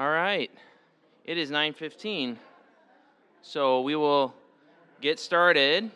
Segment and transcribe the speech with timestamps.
[0.00, 0.50] All right.
[1.26, 2.38] It is 9:15.
[3.42, 4.34] So we will
[5.02, 5.90] get started.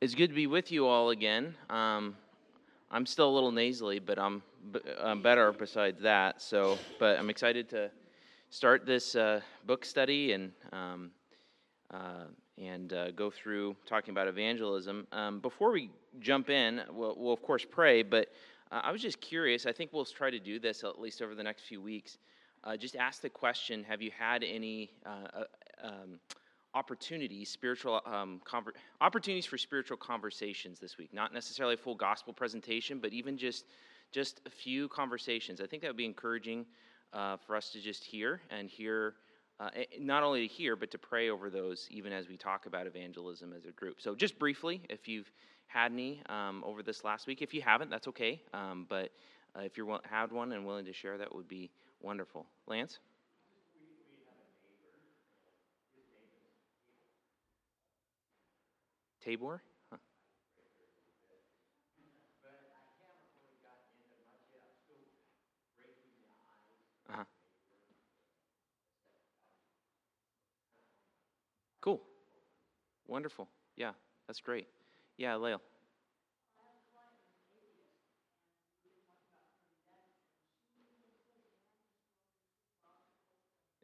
[0.00, 1.54] It's good to be with you all again.
[1.68, 2.16] Um,
[2.90, 4.42] I'm still a little nasally, but I'm,
[4.98, 6.40] I'm better besides that.
[6.40, 7.90] So, but I'm excited to
[8.48, 11.10] start this uh, book study and um,
[11.90, 12.24] uh,
[12.56, 15.06] and uh, go through talking about evangelism.
[15.12, 15.90] Um, before we
[16.20, 18.28] jump in, we'll, we'll of course pray, but
[18.82, 19.66] I was just curious.
[19.66, 22.18] I think we'll try to do this at least over the next few weeks.
[22.64, 25.10] Uh, just ask the question Have you had any uh,
[25.40, 25.44] uh
[25.86, 26.18] um,
[26.74, 31.12] opportunities, spiritual um, conver- opportunities for spiritual conversations this week?
[31.12, 33.66] Not necessarily a full gospel presentation, but even just
[34.12, 35.60] just a few conversations.
[35.60, 36.66] I think that would be encouraging
[37.12, 39.14] uh, for us to just hear and hear.
[39.60, 42.88] Uh, not only to hear, but to pray over those, even as we talk about
[42.88, 44.00] evangelism as a group.
[44.00, 45.30] So, just briefly, if you've
[45.66, 47.42] had any um, over this last week.
[47.42, 48.42] If you haven't, that's okay.
[48.52, 49.10] Um, but
[49.56, 52.46] uh, if you had one and willing to share, that would be wonderful.
[52.66, 52.98] Lance?
[59.20, 59.60] Tabor?
[59.90, 59.98] Huh.
[67.08, 67.24] Uh-huh.
[71.80, 72.02] Cool.
[73.06, 73.48] Wonderful.
[73.76, 73.92] Yeah,
[74.26, 74.68] that's great.
[75.16, 75.60] Yeah, Lael.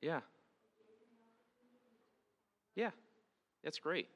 [0.01, 0.21] Yeah.
[2.75, 2.91] Yeah.
[3.63, 4.09] That's great.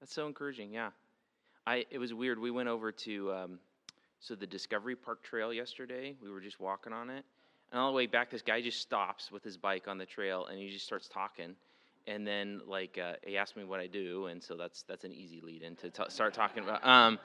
[0.00, 0.72] That's so encouraging.
[0.72, 0.90] Yeah.
[1.66, 2.38] I it was weird.
[2.38, 3.58] We went over to um,
[4.20, 6.16] so the Discovery Park Trail yesterday.
[6.22, 7.24] We were just walking on it.
[7.70, 10.46] And all the way back, this guy just stops with his bike on the trail
[10.46, 11.54] and he just starts talking
[12.06, 15.12] and then like uh, he asked me what I do, and so that's that's an
[15.12, 16.86] easy lead in to t- start talking about.
[16.86, 17.18] Um,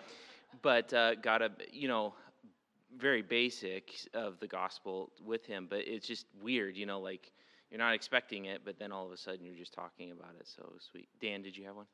[0.61, 2.13] but uh, got a you know
[2.97, 7.31] very basic of the gospel with him, but it's just weird, you know, like
[7.69, 10.47] you're not expecting it, but then all of a sudden you're just talking about it.
[10.47, 11.07] So sweet.
[11.21, 11.85] Dan, did you have one?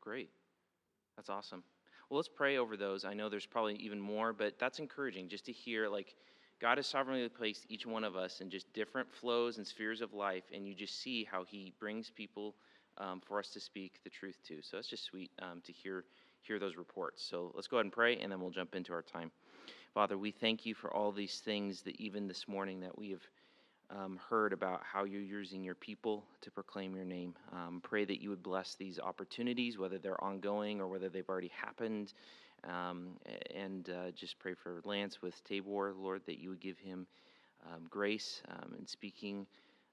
[0.00, 0.30] Great.
[1.16, 1.62] That's awesome.
[2.08, 3.04] Well, let's pray over those.
[3.04, 6.14] I know there's probably even more, but that's encouraging just to hear like
[6.60, 10.12] God has sovereignly placed each one of us in just different flows and spheres of
[10.14, 12.54] life, and you just see how He brings people
[12.98, 14.62] um, for us to speak the truth to.
[14.62, 16.04] So that's just sweet um, to hear
[16.42, 17.22] hear those reports.
[17.22, 19.30] So let's go ahead and pray, and then we'll jump into our time.
[19.94, 23.22] Father, we thank you for all these things that even this morning that we have
[23.96, 27.34] um, heard about how you're using your people to proclaim your name.
[27.52, 31.50] Um, pray that you would bless these opportunities, whether they're ongoing or whether they've already
[31.54, 32.12] happened.
[32.64, 33.16] Um,
[33.54, 37.06] and uh, just pray for Lance with Tabor, Lord, that you would give him
[37.66, 39.46] um, grace um, in speaking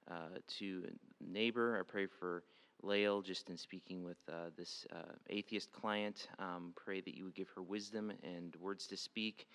[0.09, 0.83] uh, to
[1.25, 1.77] neighbor.
[1.79, 2.43] I pray for
[2.83, 6.27] Lael, just in speaking with uh, this uh, atheist client.
[6.39, 9.47] Um, pray that you would give her wisdom and words to speak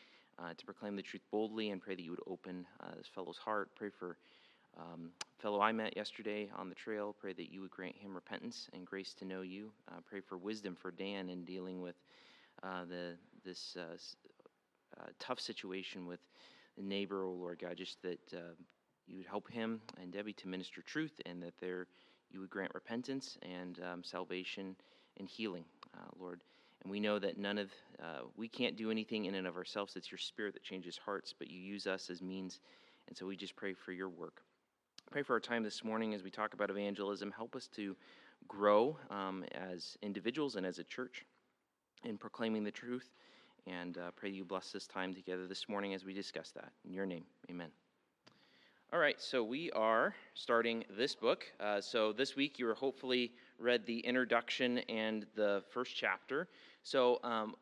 [0.42, 3.38] uh, to proclaim the truth boldly and pray that you would open uh, this fellow's
[3.38, 3.70] heart.
[3.76, 4.16] Pray for
[4.78, 7.14] um, fellow I met yesterday on the trail.
[7.18, 9.70] Pray that you would grant him repentance and grace to know you.
[9.90, 11.96] Uh, pray for wisdom for Dan in dealing with
[12.62, 13.96] uh, the this uh,
[15.00, 16.20] uh, tough situation with
[16.76, 17.76] the neighbor, oh Lord God.
[17.76, 18.18] Just that
[19.06, 21.86] you would help him and Debbie to minister truth, and that there
[22.30, 24.74] you would grant repentance and um, salvation
[25.18, 25.64] and healing,
[26.18, 26.40] Lord.
[26.82, 27.70] And we know that none of,
[28.02, 29.94] uh, we can't do anything in and of ourselves.
[29.96, 32.60] It's your spirit that changes hearts, but you use us as means.
[33.08, 34.42] And so we just pray for your work.
[35.10, 37.30] Pray for our time this morning as we talk about evangelism.
[37.30, 37.96] Help us to
[38.48, 41.24] grow um, as individuals and as a church
[42.04, 43.10] in proclaiming the truth.
[43.66, 46.72] And uh, pray you bless this time together this morning as we discuss that.
[46.84, 47.68] In your name, amen.
[48.92, 51.44] All right, so we are starting this book.
[51.58, 56.48] Uh, so this week you were hopefully read the introduction and the first chapter.
[56.82, 57.54] So um,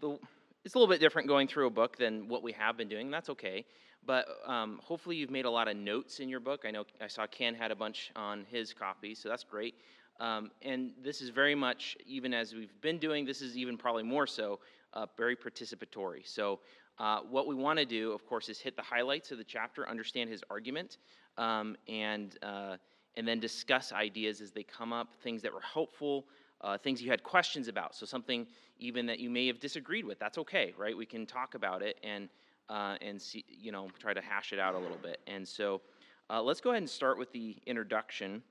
[0.00, 0.18] the,
[0.64, 3.10] it's a little bit different going through a book than what we have been doing.
[3.10, 3.64] That's okay.
[4.04, 6.64] But um, hopefully you've made a lot of notes in your book.
[6.66, 9.74] I know I saw Ken had a bunch on his copy, so that's great.
[10.20, 14.02] Um, and this is very much, even as we've been doing, this is even probably
[14.02, 14.60] more so,
[14.94, 16.26] uh, very participatory.
[16.26, 16.60] So
[16.98, 19.88] uh, what we want to do, of course, is hit the highlights of the chapter,
[19.88, 20.98] understand his argument,
[21.36, 22.76] um, and uh,
[23.16, 26.26] and then discuss ideas as they come up, things that were helpful,
[26.60, 27.94] uh, things you had questions about.
[27.94, 28.46] So something
[28.78, 30.96] even that you may have disagreed with, that's okay, right?
[30.96, 32.28] We can talk about it and
[32.68, 35.20] uh, and see, you know, try to hash it out a little bit.
[35.28, 35.80] And so,
[36.28, 38.42] uh, let's go ahead and start with the introduction.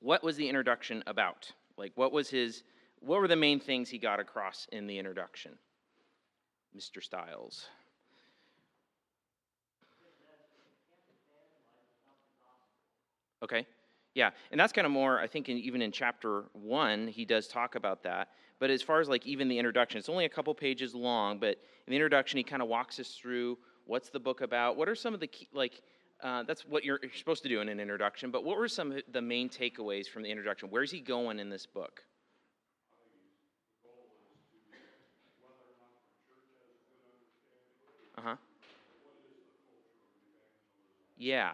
[0.00, 1.52] What was the introduction about?
[1.76, 2.64] Like, what was his?
[3.00, 5.52] What were the main things he got across in the introduction,
[6.74, 7.00] Mr.
[7.00, 7.66] Stiles?
[13.42, 13.66] Okay.
[14.14, 17.48] Yeah, and that's kind of more, I think, in, even in chapter one, he does
[17.48, 18.28] talk about that.
[18.58, 21.58] But as far as like even the introduction, it's only a couple pages long, but
[21.86, 24.94] in the introduction, he kind of walks us through what's the book about, what are
[24.94, 25.80] some of the key, like,
[26.22, 28.92] uh, that's what you're, you're supposed to do in an introduction, but what were some
[28.92, 30.68] of the main takeaways from the introduction?
[30.70, 32.04] Where's he going in this book?
[38.18, 38.36] Uh huh.
[41.16, 41.52] Yeah.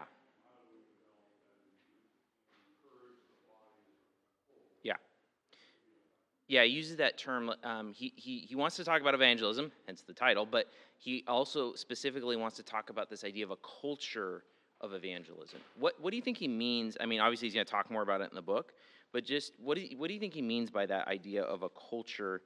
[6.49, 7.51] Yeah, he uses that term.
[7.63, 10.65] Um, he, he, he wants to talk about evangelism, hence the title, but
[10.97, 14.43] he also specifically wants to talk about this idea of a culture
[14.81, 15.59] of evangelism.
[15.77, 16.97] What, what do you think he means?
[16.99, 18.73] I mean, obviously, he's going to talk more about it in the book,
[19.13, 21.61] but just what do you, what do you think he means by that idea of
[21.61, 22.41] a culture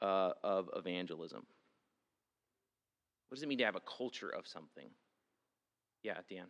[0.00, 1.44] uh, of evangelism?
[3.28, 4.88] What does it mean to have a culture of something?
[6.02, 6.46] Yeah, Dan.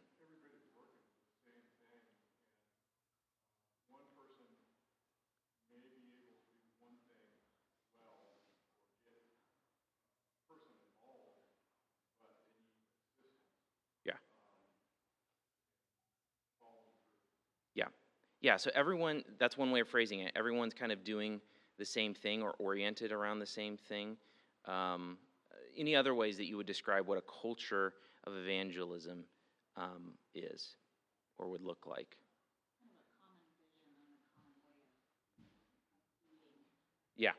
[18.43, 20.33] Yeah, so everyone, that's one way of phrasing it.
[20.35, 21.41] Everyone's kind of doing
[21.79, 24.17] the same thing or oriented around the same thing.
[24.67, 25.19] Um,
[25.77, 27.95] any other ways that you would describe what a culture
[28.25, 29.25] of evangelism
[29.77, 30.77] um, is
[31.39, 32.17] or would look like?
[37.17, 37.33] Yeah.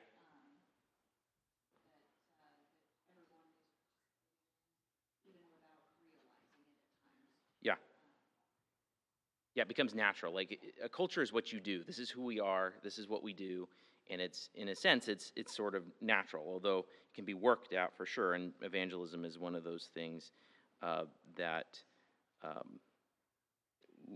[9.55, 10.33] Yeah, it becomes natural.
[10.33, 11.83] Like a culture is what you do.
[11.83, 12.73] This is who we are.
[12.83, 13.67] This is what we do,
[14.09, 17.73] and it's in a sense, it's it's sort of natural, although it can be worked
[17.73, 18.33] out for sure.
[18.33, 20.31] And evangelism is one of those things
[20.81, 21.03] uh,
[21.37, 21.79] that
[22.43, 22.79] um,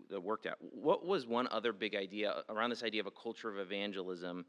[0.10, 0.58] that worked out.
[0.60, 4.46] What was one other big idea around this idea of a culture of evangelism?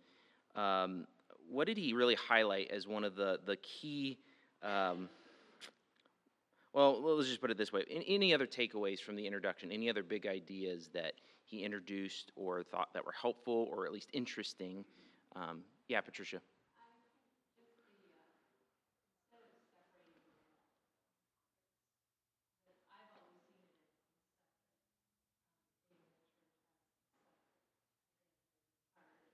[0.57, 1.07] Um,
[1.51, 4.19] what did he really highlight as one of the the key?
[4.63, 5.09] Um,
[6.73, 7.85] well, let's just put it this way.
[8.07, 9.73] Any other takeaways from the introduction?
[9.73, 14.11] Any other big ideas that he introduced or thought that were helpful or at least
[14.13, 14.85] interesting?
[15.35, 16.41] Um, yeah, Patricia.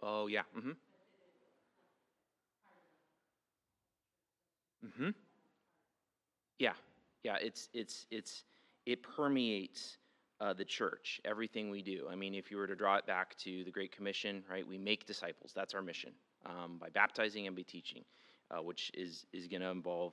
[0.03, 0.43] Oh yeah.
[0.57, 0.73] Mm-hmm.
[4.87, 5.11] Mm-hmm.
[6.59, 6.75] Yeah.
[7.25, 8.45] Yeah, it's it's it's
[8.87, 9.99] it permeates
[10.41, 11.21] uh, the church.
[11.25, 12.07] Everything we do.
[12.11, 14.67] I mean, if you were to draw it back to the Great Commission, right?
[14.67, 15.53] We make disciples.
[15.55, 16.13] That's our mission
[16.45, 18.05] um, by baptizing and by teaching,
[18.51, 20.13] uh, which is is going to involve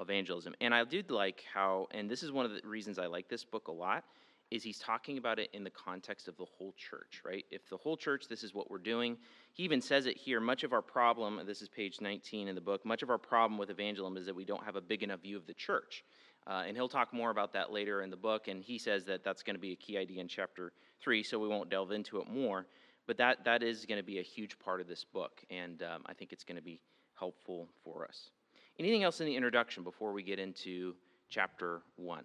[0.00, 0.54] evangelism.
[0.60, 3.44] And I did like how, and this is one of the reasons I like this
[3.44, 4.04] book a lot,
[4.50, 7.44] is he's talking about it in the context of the whole church, right?
[7.50, 9.16] If the whole church, this is what we're doing.
[9.52, 10.40] He even says it here.
[10.40, 13.58] Much of our problem, this is page 19 in the book, much of our problem
[13.58, 16.04] with evangelism is that we don't have a big enough view of the church.
[16.48, 19.22] Uh, and he'll talk more about that later in the book, and he says that
[19.22, 22.20] that's going to be a key idea in chapter 3, so we won't delve into
[22.20, 22.66] it more.
[23.06, 26.02] But that, that is going to be a huge part of this book, and um,
[26.06, 26.80] I think it's going to be
[27.18, 28.30] helpful for us.
[28.78, 30.94] Anything else in the introduction before we get into
[31.28, 32.24] chapter 1?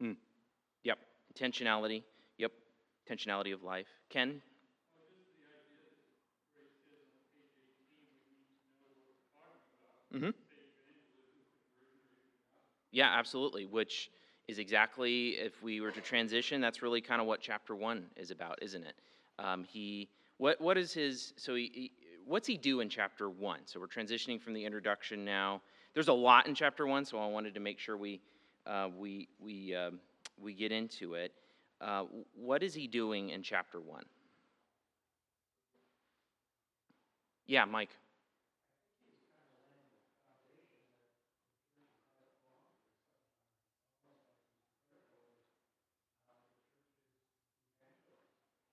[0.00, 0.12] Hmm.
[0.84, 0.98] Yep.
[1.34, 2.02] Intentionality.
[2.38, 2.52] Yep.
[3.08, 3.88] Intentionality of life.
[4.10, 4.40] Ken?
[10.14, 10.30] Mm-hmm.
[12.90, 13.66] Yeah, absolutely.
[13.66, 14.10] Which
[14.48, 18.30] is exactly, if we were to transition, that's really kind of what chapter one is
[18.30, 18.94] about, isn't it?
[19.38, 21.34] Um, he, what, what is his?
[21.36, 21.92] So he, he,
[22.24, 23.60] what's he do in chapter one?
[23.66, 25.60] So we're transitioning from the introduction now.
[25.94, 28.20] There's a lot in chapter one, so I wanted to make sure we,
[28.66, 30.00] uh, we, we, um,
[30.40, 31.32] we get into it.
[31.80, 32.04] Uh,
[32.34, 34.04] what is he doing in chapter one?
[37.46, 37.90] Yeah, Mike.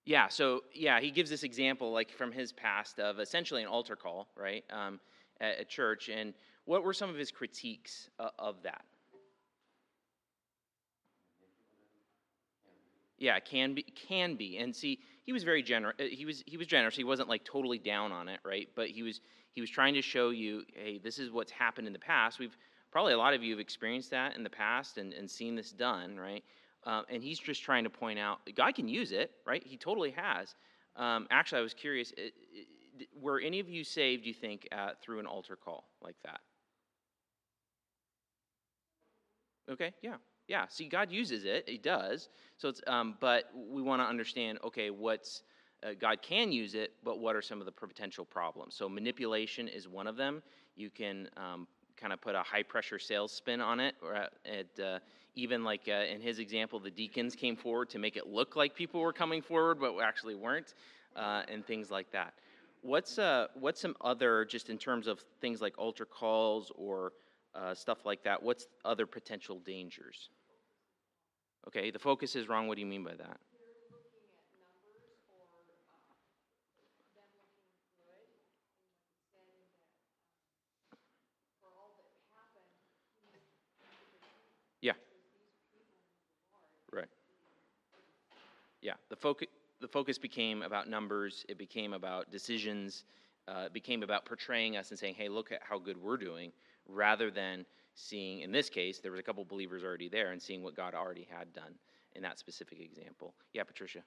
[0.06, 3.96] Yeah, so yeah, he gives this example like from his past of essentially an altar
[3.96, 5.00] call, right, um,
[5.42, 6.10] at a church.
[6.10, 6.34] And
[6.66, 8.86] what were some of his critiques uh, of that?
[13.18, 14.58] Yeah, can be, can be.
[14.58, 15.96] And see, he was very generous.
[15.98, 16.96] He was he was generous.
[16.96, 18.68] He wasn't like totally down on it, right?
[18.76, 19.22] But he was
[19.54, 22.38] he was trying to show you, hey, this is what's happened in the past.
[22.38, 22.56] We've
[22.92, 25.72] probably a lot of you have experienced that in the past and, and seen this
[25.72, 26.44] done, right?
[26.86, 29.64] Um, and he's just trying to point out God can use it, right?
[29.66, 30.54] He totally has.
[30.96, 32.14] Um, actually, I was curious.
[33.20, 34.26] Were any of you saved?
[34.26, 36.40] You think uh, through an altar call like that?
[39.70, 40.16] Okay, yeah,
[40.48, 40.66] yeah.
[40.70, 42.30] See, God uses it; He does.
[42.58, 44.60] So it's, um, but we want to understand.
[44.64, 45.42] Okay, what's
[45.84, 48.76] uh, God can use it, but what are some of the potential problems?
[48.76, 50.44] So manipulation is one of them.
[50.76, 54.80] You can um, kind of put a high pressure sales spin on it, or at,
[54.84, 55.00] uh,
[55.36, 58.76] even like uh, in his example, the deacons came forward to make it look like
[58.76, 60.74] people were coming forward, but actually weren't,
[61.16, 62.34] uh, and things like that.
[62.82, 67.14] What's uh, what's some other just in terms of things like altar calls or
[67.56, 68.42] uh, stuff like that?
[68.44, 70.30] What's other potential dangers?
[71.68, 72.68] Okay, the focus is wrong.
[72.68, 73.38] What do you mean by that?
[84.82, 84.94] Yeah.
[86.92, 87.08] Right.
[88.86, 88.94] Yeah.
[89.10, 89.48] The focus
[89.82, 91.44] the focus became about numbers.
[91.50, 93.04] It became about decisions.
[93.48, 96.54] Uh, it became about portraying us and saying, "Hey, look at how good we're doing,"
[96.86, 97.66] rather than
[97.96, 98.42] seeing.
[98.42, 101.24] In this case, there was a couple believers already there and seeing what God already
[101.24, 101.74] had done
[102.14, 103.34] in that specific example.
[103.54, 104.04] Yeah, Patricia.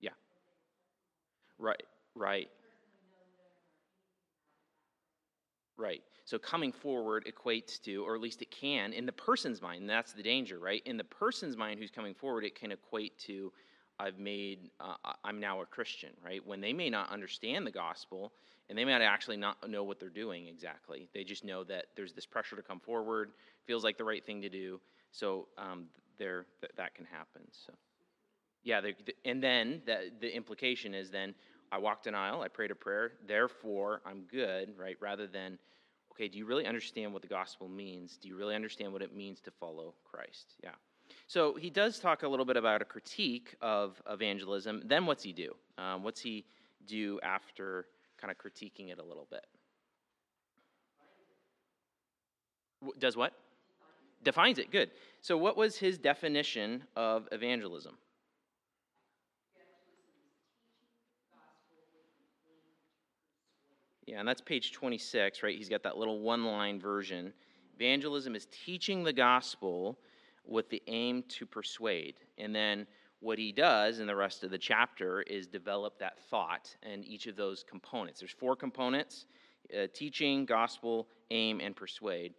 [0.00, 0.12] Yeah.
[1.58, 1.82] Right.
[2.14, 2.48] Right.
[5.76, 6.02] Right.
[6.28, 9.88] So coming forward equates to, or at least it can, in the person's mind, and
[9.88, 10.82] that's the danger, right?
[10.84, 13.50] In the person's mind who's coming forward, it can equate to,
[13.98, 16.46] I've made, uh, I'm now a Christian, right?
[16.46, 18.34] When they may not understand the gospel,
[18.68, 21.08] and they might actually not know what they're doing exactly.
[21.14, 23.30] They just know that there's this pressure to come forward,
[23.64, 24.82] feels like the right thing to do.
[25.12, 25.86] So um,
[26.18, 27.40] there, th- that can happen.
[27.52, 27.72] So,
[28.64, 28.82] yeah,
[29.24, 31.34] and then that, the implication is then
[31.72, 34.98] I walked an aisle, I prayed a prayer, therefore I'm good, right?
[35.00, 35.58] Rather than,
[36.18, 38.16] okay, do you really understand what the gospel means?
[38.16, 40.54] Do you really understand what it means to follow Christ?
[40.62, 40.70] Yeah.
[41.28, 44.82] So he does talk a little bit about a critique of evangelism.
[44.84, 45.54] Then what's he do?
[45.76, 46.44] Um, what's he
[46.86, 47.86] do after
[48.20, 49.46] kind of critiquing it a little bit?
[52.98, 53.32] Does what?
[54.24, 54.72] Defines it.
[54.72, 54.90] Good.
[55.20, 57.96] So, what was his definition of evangelism?
[64.08, 65.54] Yeah, and that's page 26, right?
[65.54, 67.30] He's got that little one line version.
[67.78, 69.98] Evangelism is teaching the gospel
[70.46, 72.14] with the aim to persuade.
[72.38, 72.86] And then
[73.20, 77.26] what he does in the rest of the chapter is develop that thought and each
[77.26, 78.20] of those components.
[78.20, 79.26] There's four components
[79.78, 82.32] uh, teaching, gospel, aim, and persuade.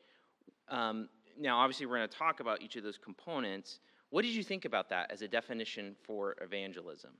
[0.69, 1.07] Um,
[1.39, 3.79] now, obviously, we're going to talk about each of those components.
[4.09, 7.11] What did you think about that as a definition for evangelism?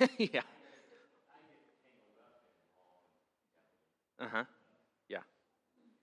[0.18, 0.42] yeah.
[4.18, 4.44] Uh huh.
[5.08, 5.20] Yeah.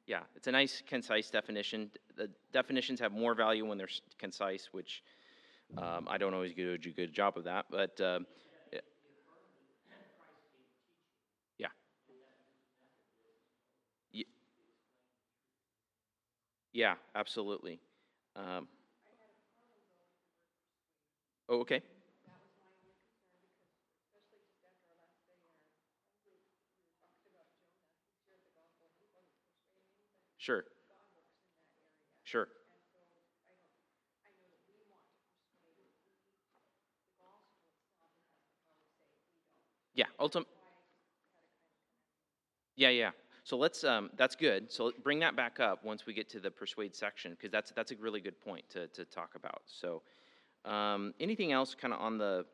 [0.08, 0.22] Yeah.
[0.36, 1.92] It's a nice, concise definition.
[2.18, 3.90] The definitions have more value when they're
[4.20, 5.04] concise, which
[5.78, 7.68] um, I don't always do a good job of that.
[7.72, 8.20] But uh,
[11.58, 11.70] yeah.
[16.74, 17.80] Yeah, absolutely.
[18.36, 18.68] Um,
[21.50, 21.82] oh, okay.
[30.48, 30.64] Sure.
[32.24, 32.48] Sure.
[39.94, 40.48] Yeah, ultimate.
[42.76, 43.12] Yeah, yeah.
[43.44, 43.84] So let's.
[43.84, 44.72] Um, that's good.
[44.72, 47.92] So bring that back up once we get to the persuade section, because that's that's
[47.92, 49.62] a really good point to to talk about.
[49.66, 50.02] So,
[50.66, 52.46] um, anything else, kind of on the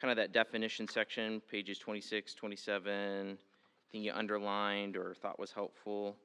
[0.00, 3.38] kind of that definition section, pages 26, 27,
[3.94, 6.16] anything you underlined or thought was helpful?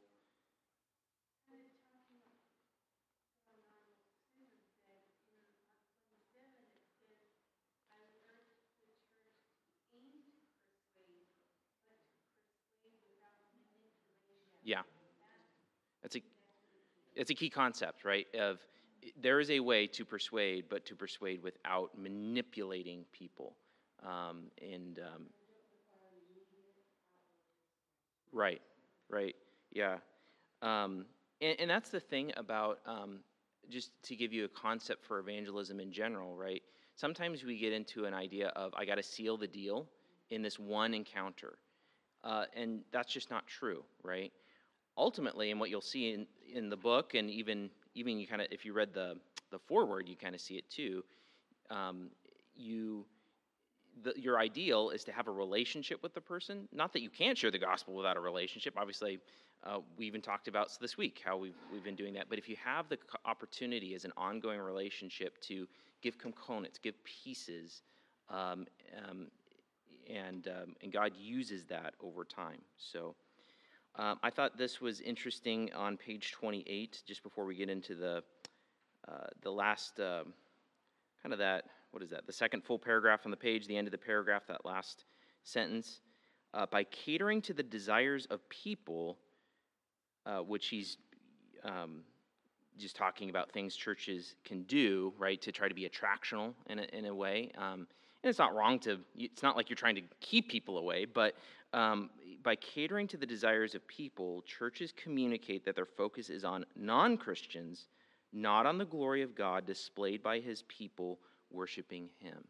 [14.68, 14.82] Yeah.
[16.04, 16.22] That's a
[17.16, 18.28] it's a key concept, right?
[18.40, 18.60] Of
[19.20, 23.56] there is a way to persuade, but to persuade without manipulating people.
[24.06, 25.24] Um, and um,
[28.32, 28.62] right,
[29.10, 29.36] right,
[29.72, 29.96] yeah.
[30.62, 31.06] Um,
[31.42, 33.20] and, and, that's the thing about um,
[33.70, 36.62] just to give you a concept for evangelism in general, right?
[36.96, 39.88] Sometimes we get into an idea of I got to seal the deal,
[40.30, 41.58] in this one encounter.
[42.24, 44.32] Uh, and that's just not true, right?
[44.98, 48.48] Ultimately, and what you'll see in, in the book, and even even you kind of
[48.52, 49.18] if you read the
[49.52, 51.04] the foreword, you kind of see it too.
[51.70, 52.10] Um,
[52.56, 53.06] you
[54.04, 56.68] the, your ideal is to have a relationship with the person.
[56.72, 58.76] Not that you can't share the gospel without a relationship.
[58.78, 59.20] Obviously,
[59.64, 62.30] uh, we even talked about this week how we've, we've been doing that.
[62.30, 65.68] But if you have the opportunity as an ongoing relationship to
[66.02, 67.82] give components, give pieces,
[68.30, 68.68] um,
[69.08, 69.28] um,
[70.10, 72.60] and, um, and God uses that over time.
[72.78, 73.16] So
[73.98, 78.24] um, I thought this was interesting on page 28, just before we get into the,
[79.08, 80.34] uh, the last um,
[81.22, 82.26] kind of that what is that?
[82.26, 85.06] The second full paragraph on the page, the end of the paragraph, that last
[85.44, 86.02] sentence.
[86.54, 89.18] Uh, by catering to the desires of people,
[90.26, 90.98] uh, which he's
[91.64, 92.02] um,
[92.78, 96.84] just talking about things churches can do, right, to try to be attractional in a,
[96.94, 97.52] in a way.
[97.58, 97.88] Um,
[98.24, 101.36] and it's not wrong to, it's not like you're trying to keep people away, but
[101.74, 102.10] um,
[102.44, 107.18] by catering to the desires of people, churches communicate that their focus is on non
[107.18, 107.88] Christians,
[108.34, 111.20] not on the glory of God displayed by his people
[111.52, 112.44] worshiping Him,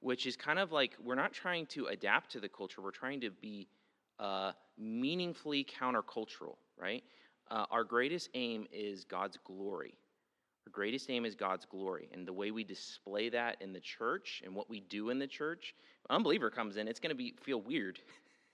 [0.00, 3.20] which is kind of like we're not trying to adapt to the culture, we're trying
[3.20, 3.68] to be
[4.18, 7.02] uh, meaningfully countercultural, right?
[7.50, 9.94] Uh, our greatest aim is God's glory.
[10.66, 12.08] Our greatest aim is God's glory.
[12.12, 15.26] And the way we display that in the church and what we do in the
[15.26, 15.74] church,
[16.10, 17.98] unbeliever comes in, it's going to be feel weird.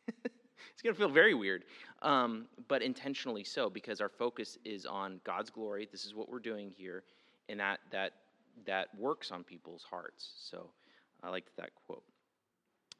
[0.72, 1.64] it's going to feel very weird,
[2.02, 5.88] um, but intentionally so because our focus is on God's glory.
[5.90, 7.04] This is what we're doing here,
[7.48, 8.12] and that that
[8.66, 10.32] that works on people's hearts.
[10.38, 10.70] So
[11.22, 12.02] I liked that quote.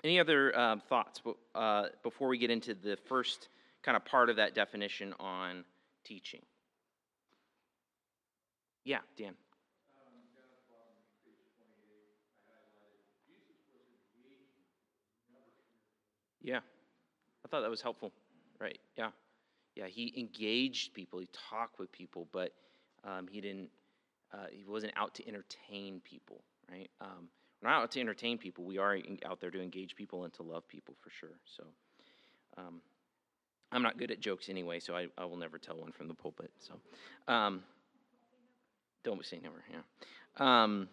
[0.04, 1.20] Any other um, thoughts
[1.54, 3.48] uh, before we get into the first
[3.82, 5.64] kind of part of that definition on
[6.04, 6.42] teaching?
[8.84, 9.34] Yeah, Dan.
[16.42, 16.60] Yeah,
[17.46, 18.12] I thought that was helpful.
[18.60, 18.78] Right?
[18.98, 19.10] Yeah,
[19.76, 19.86] yeah.
[19.86, 21.20] He engaged people.
[21.20, 22.52] He talked with people, but
[23.04, 23.68] um, he didn't
[24.32, 26.90] uh, he wasn't out to entertain people, right?
[27.00, 27.28] Um,
[27.62, 28.64] we're not out to entertain people.
[28.64, 31.38] We are out there to engage people and to love people for sure.
[31.44, 31.64] So
[32.59, 32.80] um,
[33.70, 36.14] I'm not good at jokes anyway, so I, I will never tell one from the
[36.14, 36.50] pulpit.
[36.59, 36.74] So
[37.32, 37.62] um,
[39.04, 39.62] don't say never.
[39.70, 39.82] Yeah.
[40.64, 40.88] Um,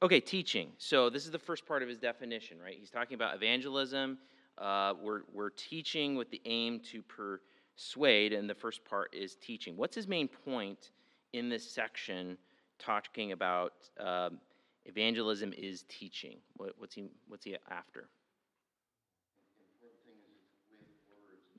[0.00, 0.70] okay, teaching.
[0.78, 2.76] So this is the first part of his definition, right?
[2.78, 4.18] He's talking about evangelism.
[4.60, 9.76] Uh, we're we're teaching with the aim to persuade, and the first part is teaching.
[9.76, 10.90] What's his main point
[11.32, 12.36] in this section?
[12.78, 14.38] talking about um,
[14.84, 16.38] evangelism is teaching.
[16.56, 18.08] What, what's he What's he after?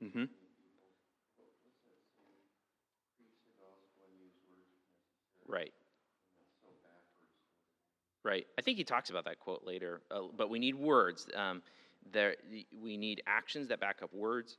[0.02, 0.24] Mm-hmm.
[5.46, 5.72] Right.
[8.22, 8.46] Right.
[8.58, 10.02] I think he talks about that quote later.
[10.10, 11.28] Uh, but we need words.
[11.34, 11.62] Um,
[12.12, 12.36] there,
[12.82, 14.58] we need actions that back up words,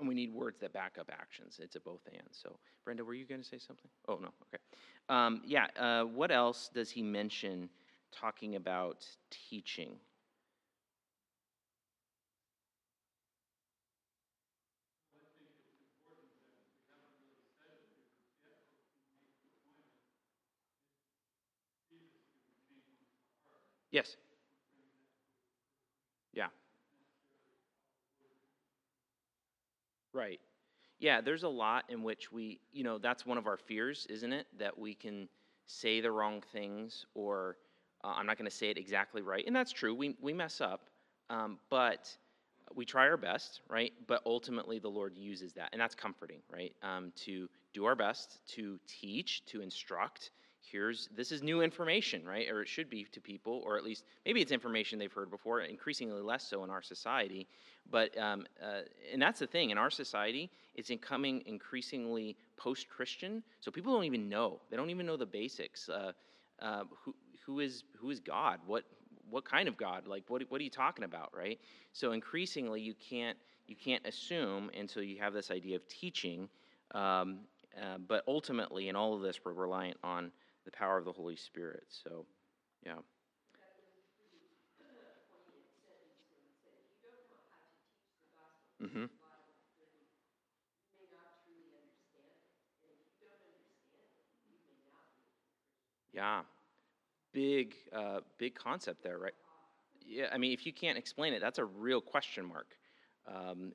[0.00, 1.60] and we need words that back up actions.
[1.62, 2.28] It's a both and.
[2.32, 3.90] So, Brenda, were you going to say something?
[4.08, 4.28] Oh no.
[4.48, 4.62] Okay.
[5.08, 7.68] Um, yeah, uh, what else does he mention
[8.12, 9.96] talking about teaching?
[23.90, 24.16] Yes.
[26.32, 26.48] Yeah.
[30.12, 30.40] Right.
[30.98, 34.32] Yeah, there's a lot in which we, you know, that's one of our fears, isn't
[34.32, 34.46] it?
[34.58, 35.28] That we can
[35.66, 37.56] say the wrong things, or
[38.04, 39.44] uh, I'm not going to say it exactly right.
[39.46, 39.94] And that's true.
[39.94, 40.90] We, we mess up,
[41.30, 42.14] um, but
[42.74, 43.92] we try our best, right?
[44.06, 45.70] But ultimately, the Lord uses that.
[45.72, 46.74] And that's comforting, right?
[46.82, 50.30] Um, to do our best, to teach, to instruct.
[50.70, 52.48] Here's this is new information, right?
[52.48, 55.60] Or it should be to people, or at least maybe it's information they've heard before,
[55.60, 57.46] increasingly less so in our society.
[57.90, 63.42] But, um, uh, and that's the thing, in our society, it's becoming increasingly post Christian.
[63.60, 64.60] So people don't even know.
[64.70, 65.88] They don't even know the basics.
[65.88, 66.12] Uh,
[66.60, 68.60] uh, who, who, is, who is God?
[68.66, 68.84] What,
[69.28, 70.06] what kind of God?
[70.06, 71.58] Like, what, what are you talking about, right?
[71.92, 76.48] So increasingly, you can't, you can't assume until you have this idea of teaching.
[76.94, 77.38] Um,
[77.80, 80.32] uh, but ultimately, in all of this, we're reliant on
[80.70, 81.84] the power of the Holy Spirit.
[81.88, 82.26] So,
[82.84, 82.94] yeah.
[88.82, 89.04] Mm-hmm.
[96.12, 96.40] Yeah,
[97.32, 99.34] big, uh, big concept there, right?
[100.04, 102.66] Yeah, I mean, if you can't explain it, that's a real question mark.
[103.28, 103.72] Um,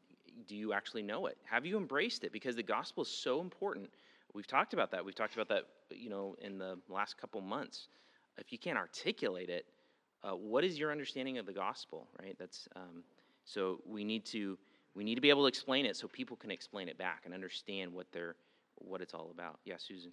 [0.47, 1.37] do you actually know it?
[1.45, 2.33] Have you embraced it?
[2.33, 3.89] Because the gospel is so important.
[4.35, 5.05] We've talked about that.
[5.05, 7.87] We've talked about that, you know, in the last couple months.
[8.37, 9.65] If you can't articulate it,
[10.23, 12.09] uh, what is your understanding of the gospel?
[12.21, 12.35] Right?
[12.37, 13.03] That's um,
[13.45, 14.57] So we need to
[14.93, 17.33] we need to be able to explain it so people can explain it back and
[17.33, 18.35] understand what they're
[18.75, 19.59] what it's all about.
[19.63, 20.11] Yeah, Susan.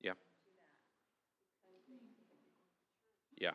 [0.00, 0.12] Yeah.
[3.42, 3.54] Yeah.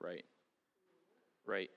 [0.00, 0.24] Right.
[1.46, 1.70] Right.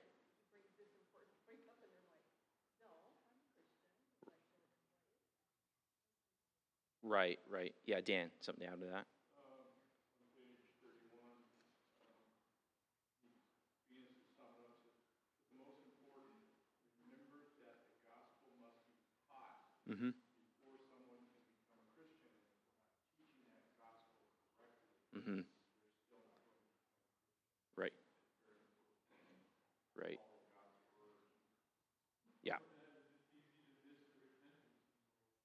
[7.02, 7.74] Right, right.
[7.86, 9.06] Yeah, Dan, something out of that?
[19.90, 20.10] Mm-hmm.
[25.16, 25.40] Mm-hmm.
[27.76, 27.92] Right.
[29.96, 30.18] Right.
[32.42, 32.56] Yeah.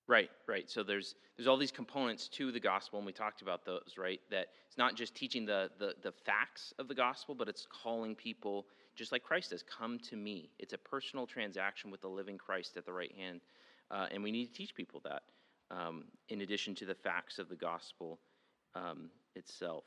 [0.08, 0.70] Right, right.
[0.70, 4.20] So there's there's all these components to the gospel, and we talked about those, right?
[4.30, 8.14] That it's not just teaching the the, the facts of the gospel, but it's calling
[8.16, 10.52] people just like Christ does, come to me.
[10.60, 13.42] It's a personal transaction with the living Christ at the right hand.
[13.94, 15.22] Uh, and we need to teach people that
[15.72, 18.20] um, in addition to the facts of the gospel
[18.76, 19.84] um, itself.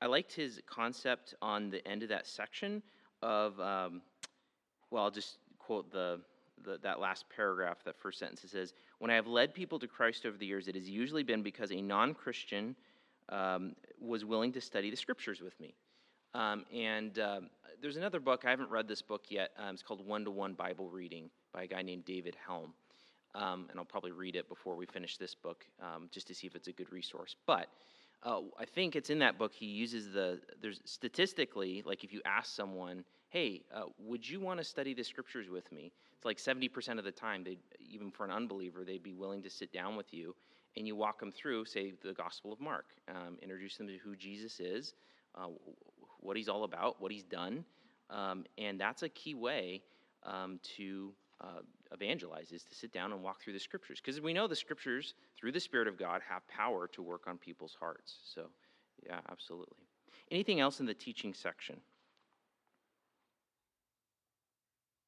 [0.00, 2.82] I liked his concept on the end of that section
[3.22, 4.02] of, um,
[4.90, 6.20] well, I'll just quote the,
[6.64, 8.44] the, that last paragraph, that first sentence.
[8.44, 11.24] It says, When I have led people to Christ over the years, it has usually
[11.24, 12.76] been because a non Christian
[13.28, 15.74] um, was willing to study the scriptures with me.
[16.34, 19.50] Um, and um, there's another book, I haven't read this book yet.
[19.58, 22.72] Um, it's called One to One Bible Reading by a guy named David Helm.
[23.38, 26.48] Um, and I'll probably read it before we finish this book um, just to see
[26.48, 27.36] if it's a good resource.
[27.46, 27.68] But
[28.24, 32.20] uh, I think it's in that book he uses the, there's statistically, like if you
[32.26, 35.92] ask someone, hey, uh, would you want to study the scriptures with me?
[36.16, 39.50] It's like 70% of the time, they even for an unbeliever, they'd be willing to
[39.50, 40.34] sit down with you
[40.76, 44.16] and you walk them through, say, the Gospel of Mark, um, introduce them to who
[44.16, 44.94] Jesus is,
[45.36, 45.46] uh,
[46.20, 47.64] what he's all about, what he's done.
[48.10, 49.82] Um, and that's a key way
[50.24, 51.60] um, to uh,
[51.92, 54.00] evangelize is to sit down and walk through the scriptures.
[54.00, 57.38] Because we know the scriptures through the spirit of god have power to work on
[57.38, 58.18] people's hearts.
[58.34, 58.46] So
[59.06, 59.76] yeah absolutely.
[60.30, 61.80] Anything else in the teaching section?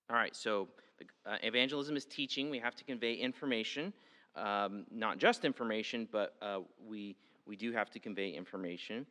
[0.09, 2.51] All right so the, uh, evangelism is teaching.
[2.51, 3.93] We have to convey information
[4.37, 7.16] um, not just information but uh, we
[7.47, 9.07] we do have to convey information.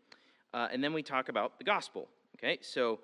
[0.54, 2.58] Uh, and then we talk about the gospel okay?
[2.62, 3.00] So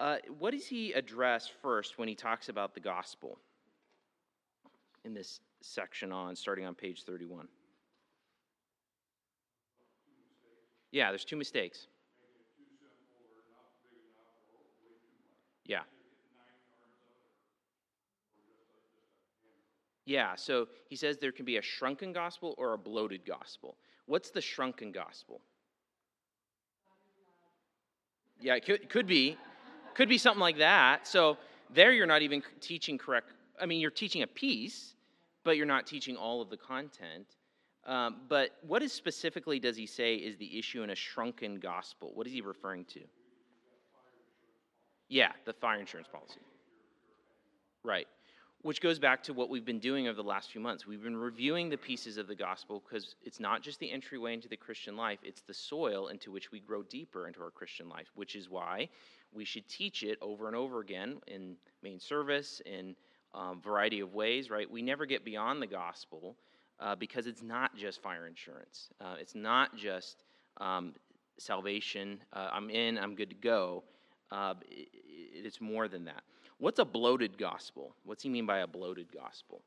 [0.00, 3.38] uh, what does he address first when he talks about the gospel
[5.04, 7.48] in this section on, starting on page 31.
[10.90, 11.86] Yeah, there's two mistakes.
[15.66, 15.82] Yeah.
[20.06, 23.76] Yeah, so he says there can be a shrunken gospel or a bloated gospel.
[24.06, 25.42] What's the shrunken gospel?
[28.40, 29.36] Yeah, it could, could be.
[29.94, 31.06] Could be something like that.
[31.06, 31.36] So
[31.74, 33.32] there you're not even teaching correct.
[33.60, 34.94] I mean, you're teaching a piece,
[35.44, 37.36] but you're not teaching all of the content.
[37.86, 42.10] Um, but what is specifically does he say is the issue in a shrunken gospel?
[42.14, 43.00] What is he referring to?
[45.08, 46.40] Yeah, the fire insurance policy.
[47.82, 48.06] Right.
[48.62, 50.86] Which goes back to what we've been doing over the last few months.
[50.86, 54.48] We've been reviewing the pieces of the gospel because it's not just the entryway into
[54.48, 58.08] the Christian life, it's the soil into which we grow deeper into our Christian life,
[58.16, 58.88] which is why
[59.32, 62.96] we should teach it over and over again in main service, in
[63.38, 64.68] um, variety of ways, right?
[64.70, 66.36] We never get beyond the gospel
[66.80, 68.88] uh, because it's not just fire insurance.
[69.00, 70.24] Uh, it's not just
[70.60, 70.94] um,
[71.38, 72.18] salvation.
[72.32, 73.84] Uh, I'm in, I'm good to go.
[74.30, 74.88] Uh, it,
[75.32, 76.22] it's more than that.
[76.58, 77.94] What's a bloated gospel?
[78.04, 79.62] What's he mean by a bloated gospel?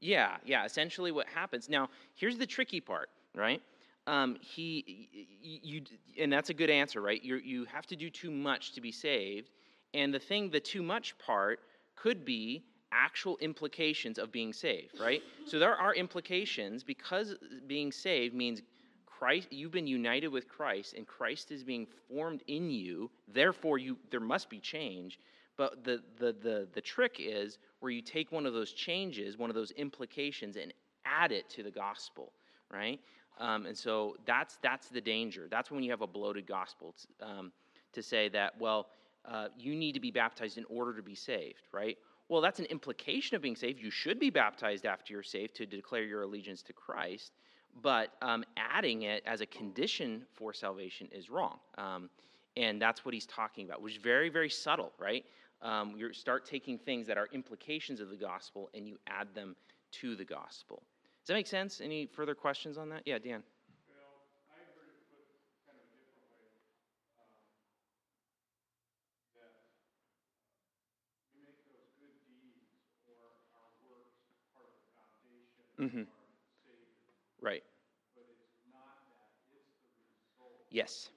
[0.00, 0.64] Yeah, yeah.
[0.64, 1.90] Essentially, what happens now?
[2.14, 3.60] Here's the tricky part, right?
[4.06, 5.08] Um, he,
[5.42, 5.82] you,
[6.18, 7.22] and that's a good answer, right?
[7.22, 9.50] You you have to do too much to be saved,
[9.94, 11.60] and the thing, the too much part,
[11.96, 15.22] could be actual implications of being saved, right?
[15.46, 17.34] So there are implications because
[17.66, 18.62] being saved means
[19.06, 23.96] Christ you've been united with Christ and Christ is being formed in you, therefore you
[24.10, 25.18] there must be change.
[25.56, 29.50] But the the the the trick is where you take one of those changes, one
[29.50, 30.72] of those implications and
[31.04, 32.32] add it to the gospel,
[32.72, 32.98] right?
[33.38, 35.48] Um, and so that's that's the danger.
[35.50, 37.52] That's when you have a bloated gospel um,
[37.92, 38.86] to say that well
[39.24, 41.96] uh, you need to be baptized in order to be saved, right?
[42.28, 43.80] Well, that's an implication of being saved.
[43.80, 47.32] You should be baptized after you're saved to declare your allegiance to Christ.
[47.82, 51.58] but um, adding it as a condition for salvation is wrong.
[51.78, 52.10] Um,
[52.56, 55.24] and that's what he's talking about, which is very, very subtle, right?
[55.62, 59.54] Um, you start taking things that are implications of the gospel and you add them
[59.92, 60.82] to the gospel.
[61.22, 61.80] Does that make sense?
[61.80, 63.02] Any further questions on that?
[63.04, 63.42] Yeah, Dan.
[75.80, 76.02] Mm-hmm.
[77.40, 77.62] Right.
[80.70, 81.10] Yes.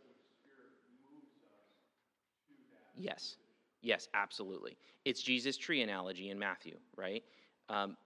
[2.96, 3.38] Yes.
[3.82, 4.78] Yes, absolutely.
[5.06, 7.24] It's Jesus' tree analogy in Matthew, right?
[7.70, 7.98] Um,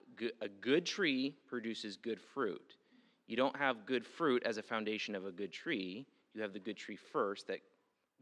[0.42, 2.76] a good tree produces good fruit.
[3.28, 6.08] You don't have good fruit as a foundation of a good tree.
[6.34, 7.60] You have the good tree first that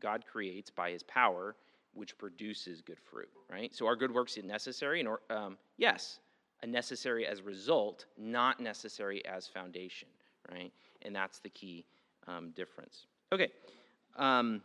[0.01, 1.55] God creates by his power,
[1.93, 3.73] which produces good fruit, right?
[3.73, 4.99] So are good works necessary?
[4.99, 6.19] And, um, yes,
[6.61, 10.07] a necessary as result, not necessary as foundation,
[10.51, 10.71] right?
[11.01, 11.85] And that's the key
[12.27, 13.07] um, difference.
[13.31, 13.49] Okay.
[14.17, 14.61] Um,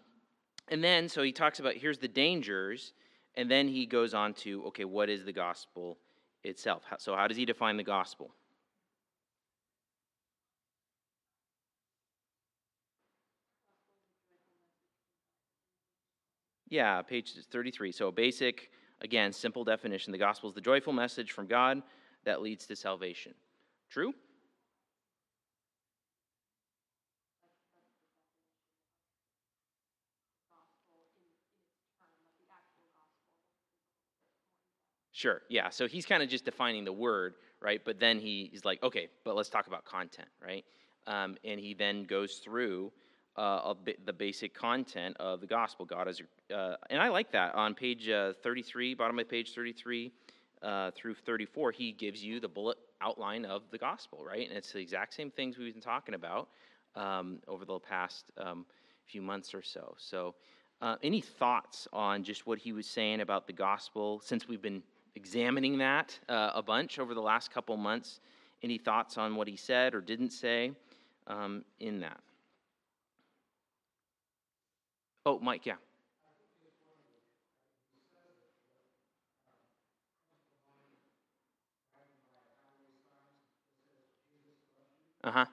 [0.68, 2.92] and then, so he talks about here's the dangers,
[3.35, 5.98] and then he goes on to, okay, what is the gospel
[6.44, 6.83] itself?
[6.98, 8.31] So, how does he define the gospel?
[16.68, 17.90] Yeah, page 33.
[17.90, 18.70] So, basic
[19.02, 21.82] Again, simple definition the gospel is the joyful message from God
[22.24, 23.34] that leads to salvation.
[23.88, 24.14] True?
[35.12, 35.68] Sure, yeah.
[35.68, 37.82] So he's kind of just defining the word, right?
[37.84, 40.64] But then he, he's like, okay, but let's talk about content, right?
[41.06, 42.90] Um, and he then goes through
[43.40, 43.72] uh,
[44.05, 45.87] the basic content of the gospel.
[45.87, 46.20] God is,
[46.55, 47.55] uh, and I like that.
[47.55, 50.12] On page uh, 33, bottom of page 33
[50.62, 54.46] uh, through 34, he gives you the bullet outline of the gospel, right?
[54.46, 56.48] And it's the exact same things we've been talking about
[56.96, 58.66] um, over the past um,
[59.07, 59.94] few months or so.
[59.96, 60.35] So,
[60.83, 64.83] uh, any thoughts on just what he was saying about the gospel since we've been
[65.14, 68.20] examining that uh, a bunch over the last couple months?
[68.62, 70.72] Any thoughts on what he said or didn't say
[71.26, 72.20] um, in that?
[75.26, 75.76] Oh, Mike, yeah.
[85.22, 85.44] Uh huh.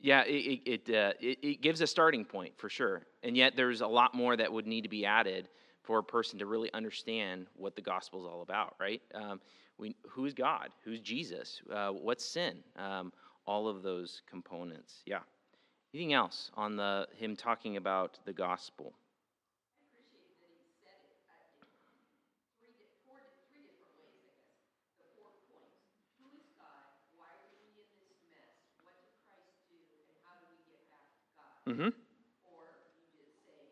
[0.00, 3.80] Yeah, it it, uh, it, it gives a starting point for sure, and yet there's
[3.82, 5.48] a lot more that would need to be added
[5.82, 9.02] for a person to really understand what the gospel is all about, right?
[9.14, 9.40] Um,
[9.78, 10.68] we, who's God?
[10.84, 11.60] Who's Jesus?
[11.72, 12.58] Uh, what's sin?
[12.76, 13.12] Um,
[13.46, 15.02] all of those components.
[15.06, 15.20] Yeah.
[15.92, 18.94] Anything else on the him talking about the gospel?
[31.70, 31.94] Mm-hmm.
[32.50, 32.66] Or
[32.98, 33.62] you just say,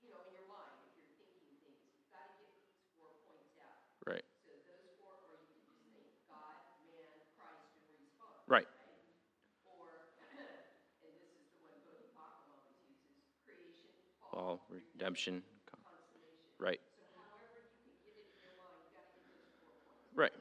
[0.00, 3.12] you know, in your mind, if you're thinking things, you've got to get these four
[3.28, 3.84] points out.
[4.08, 4.24] Right.
[4.48, 6.56] So those four, or you can just think God,
[6.88, 8.48] man, Christ, and response.
[8.48, 8.64] Right.
[14.34, 15.42] Fall, redemption.
[16.58, 16.80] Right.
[20.14, 20.32] Right.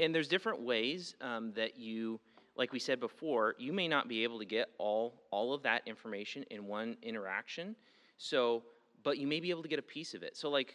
[0.00, 2.20] And there's different ways um, that you,
[2.56, 5.82] like we said before, you may not be able to get all all of that
[5.86, 7.76] information in one interaction.
[8.18, 8.62] So,
[9.02, 10.36] but you may be able to get a piece of it.
[10.36, 10.74] So, like,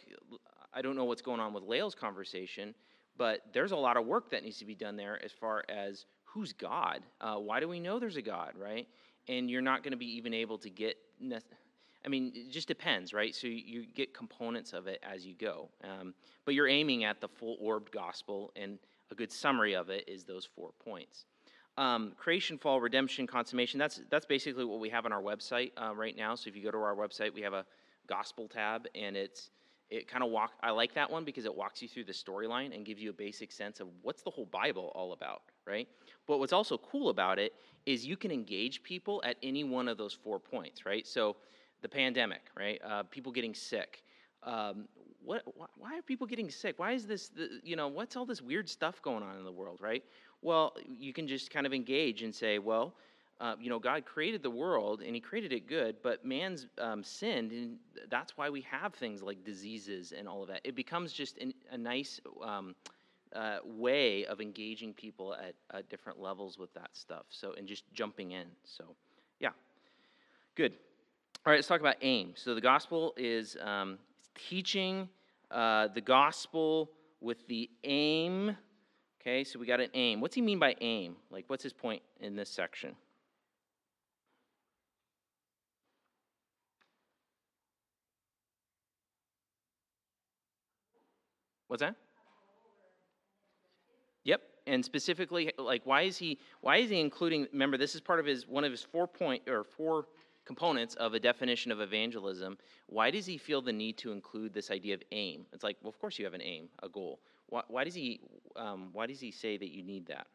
[0.72, 2.74] I don't know what's going on with Lael's conversation,
[3.16, 6.06] but there's a lot of work that needs to be done there as far as
[6.24, 7.00] who's God.
[7.20, 8.86] Uh, why do we know there's a God, right?
[9.28, 10.96] And you're not going to be even able to get.
[11.20, 11.38] Ne-
[12.08, 13.34] I mean, it just depends, right?
[13.34, 15.68] So you get components of it as you go.
[15.84, 16.14] Um,
[16.46, 18.78] but you're aiming at the full orbed gospel, and
[19.10, 21.26] a good summary of it is those four points.
[21.76, 23.78] Um, creation, fall, redemption, consummation.
[23.78, 26.34] That's that's basically what we have on our website uh, right now.
[26.34, 27.66] So if you go to our website, we have a
[28.06, 29.50] gospel tab, and it's
[29.90, 30.52] it kind of walk.
[30.62, 33.12] I like that one because it walks you through the storyline and gives you a
[33.12, 35.86] basic sense of what's the whole Bible all about, right?
[36.26, 37.52] But what's also cool about it
[37.84, 41.06] is you can engage people at any one of those four points, right?
[41.06, 41.36] So
[41.82, 42.80] the pandemic, right?
[42.84, 44.02] Uh, people getting sick.
[44.42, 44.88] Um,
[45.24, 45.42] what,
[45.76, 46.78] why are people getting sick?
[46.78, 49.52] Why is this, the, you know, what's all this weird stuff going on in the
[49.52, 50.04] world, right?
[50.42, 52.94] Well, you can just kind of engage and say, well,
[53.40, 57.04] uh, you know, God created the world and He created it good, but man's um,
[57.04, 57.76] sinned, and
[58.10, 60.60] that's why we have things like diseases and all of that.
[60.64, 62.74] It becomes just an, a nice um,
[63.34, 67.26] uh, way of engaging people at, at different levels with that stuff.
[67.28, 68.46] So, and just jumping in.
[68.64, 68.96] So,
[69.38, 69.50] yeah,
[70.56, 70.72] good.
[71.48, 72.34] All right, let's talk about aim.
[72.34, 73.96] So the gospel is um,
[74.34, 75.08] teaching
[75.50, 76.90] uh, the gospel
[77.22, 78.54] with the aim.
[79.18, 80.20] Okay, so we got an aim.
[80.20, 81.16] What's he mean by aim?
[81.30, 82.94] Like, what's his point in this section?
[91.68, 91.94] What's that?
[94.24, 97.46] Yep, and specifically, like, why is he why is he including?
[97.54, 100.08] Remember, this is part of his one of his four point or four
[100.48, 102.56] components of a definition of evangelism.
[102.86, 105.44] Why does he feel the need to include this idea of aim?
[105.52, 107.20] It's like, well, of course you have an aim, a goal.
[107.50, 108.20] Why, why does he
[108.56, 110.26] um, why does he say that you need that?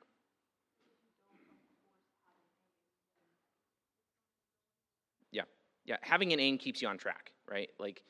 [5.32, 5.48] Yeah,
[5.84, 5.98] yeah.
[6.02, 7.70] Having an aim keeps you on track, right?
[7.80, 8.04] Like,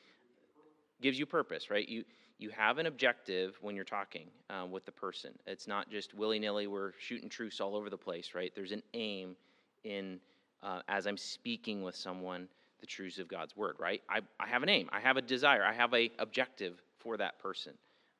[1.00, 1.88] gives you purpose, right?
[1.88, 2.04] You
[2.38, 5.30] you have an objective when you're talking um, with the person.
[5.46, 6.66] It's not just willy nilly.
[6.66, 8.52] We're shooting truce all over the place, right?
[8.54, 9.36] There's an aim
[9.84, 10.20] in
[10.64, 12.48] uh, as I'm speaking with someone
[12.80, 14.02] the truths of God's word, right?
[14.08, 14.88] I, I have an aim.
[14.92, 15.62] I have a desire.
[15.64, 17.74] I have a objective for that person.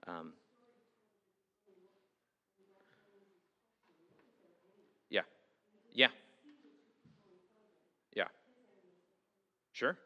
[0.07, 0.33] Um,
[5.11, 5.23] yeah,
[5.93, 6.09] yeah,
[8.15, 8.25] yeah.
[9.73, 9.97] Sure.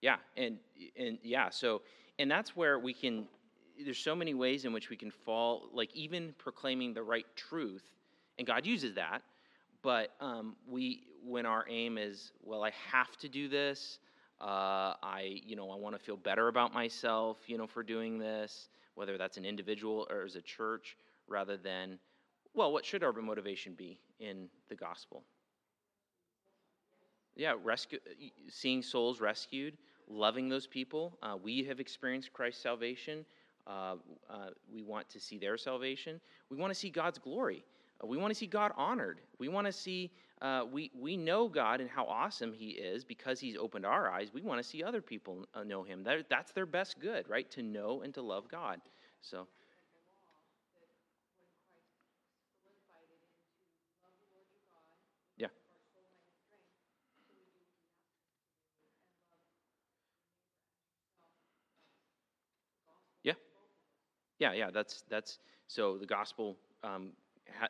[0.00, 0.58] Yeah, and
[0.96, 1.50] and yeah.
[1.50, 1.82] So
[2.18, 3.26] and that's where we can
[3.84, 7.84] there's so many ways in which we can fall, like even proclaiming the right truth,
[8.38, 9.22] and God uses that.
[9.82, 13.98] But um, we, when our aim is, well, I have to do this.
[14.40, 18.18] Uh, I, you know, I want to feel better about myself, you know, for doing
[18.18, 18.68] this.
[18.94, 20.96] Whether that's an individual or as a church,
[21.28, 21.98] rather than,
[22.54, 25.22] well, what should our motivation be in the gospel?
[27.36, 28.00] Yeah, rescue,
[28.48, 31.16] seeing souls rescued, loving those people.
[31.22, 33.24] Uh, we have experienced Christ's salvation
[33.68, 33.96] uh,
[34.30, 36.20] uh, we want to see their salvation.
[36.48, 37.64] We want to see God's glory.
[38.04, 39.20] We want to see God honored.
[39.38, 43.40] We want to see, uh, we, we know God and how awesome He is because
[43.40, 44.28] He's opened our eyes.
[44.32, 46.04] We want to see other people uh, know Him.
[46.04, 47.50] That, that's their best good, right?
[47.52, 48.80] To know and to love God.
[49.20, 49.48] So.
[55.36, 55.48] Yeah.
[63.22, 63.34] Yeah.
[64.38, 67.10] Yeah, yeah, that's that's so the gospel um,
[67.58, 67.68] ha-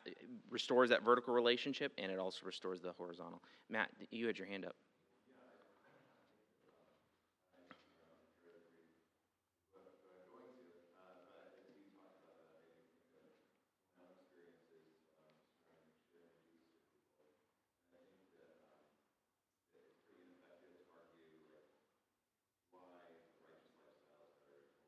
[0.49, 3.41] restores that vertical relationship, and it also restores the horizontal.
[3.69, 4.75] Matt, you had your hand up.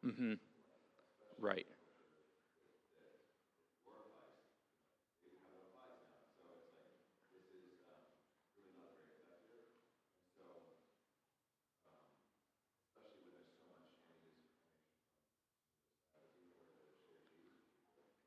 [0.05, 0.33] Mm-hmm.
[1.39, 1.67] Right.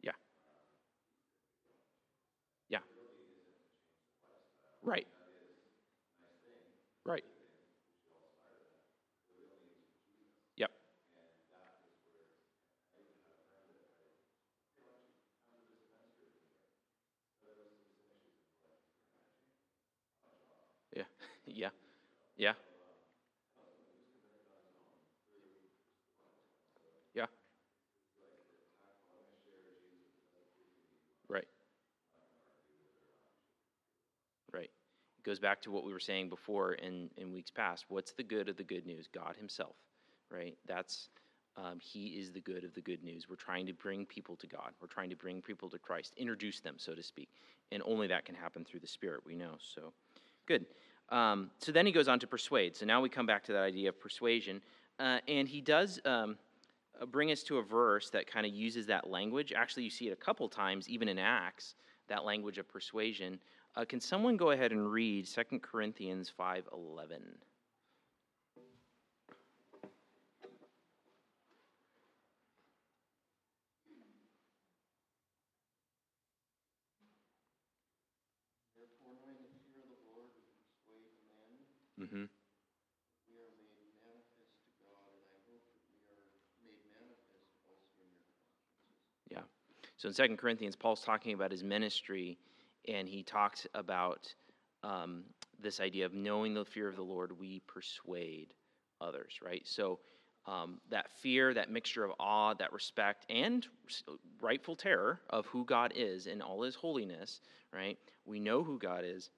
[0.03, 0.13] Yeah.
[2.69, 2.81] Yeah.
[4.85, 5.07] Right.
[7.05, 7.25] Right.
[10.57, 10.71] Yep.
[20.97, 21.05] Yeah.
[22.37, 22.55] Yeah.
[27.15, 27.27] Yeah.
[31.29, 31.47] Right.
[34.53, 34.71] Right.
[35.14, 37.87] It goes back to what we were saying before in, in weeks past.
[37.89, 39.09] What's the good of the good news?
[39.13, 39.77] God Himself,
[40.31, 40.57] right?
[40.67, 41.09] That's
[41.57, 43.29] um, He is the good of the good news.
[43.29, 44.73] We're trying to bring people to God.
[44.81, 47.29] We're trying to bring people to Christ, introduce them, so to speak,
[47.73, 49.23] and only that can happen through the Spirit.
[49.27, 49.57] We know.
[49.59, 49.93] So,
[50.47, 50.67] good.
[51.11, 52.77] Um, so then he goes on to persuade.
[52.77, 54.63] So now we come back to that idea of persuasion.
[54.99, 56.37] Uh, and he does um,
[57.01, 59.53] uh, bring us to a verse that kind of uses that language.
[59.53, 61.75] Actually, you see it a couple times, even in Acts,
[62.09, 63.39] that language of persuasion.
[63.77, 67.19] Uh, can someone go ahead and read 2 Corinthians 5.11?
[82.01, 82.27] Mm-hmm.
[82.27, 86.27] We are made manifest to God, and I hope that we are
[86.67, 89.31] made manifest also in your consciences.
[89.31, 89.47] Yeah.
[89.97, 92.37] So in Second Corinthians, Paul's talking about his ministry,
[92.89, 94.33] and he talks about
[94.83, 95.25] um,
[95.61, 98.55] this idea of knowing the fear of the Lord, we persuade
[99.01, 99.63] others, right?
[99.65, 99.99] So
[100.47, 103.67] um, that fear, that mixture of awe, that respect, and
[104.41, 107.41] rightful terror of who God is in all his holiness,
[107.73, 107.99] right?
[108.27, 109.31] We know who God is,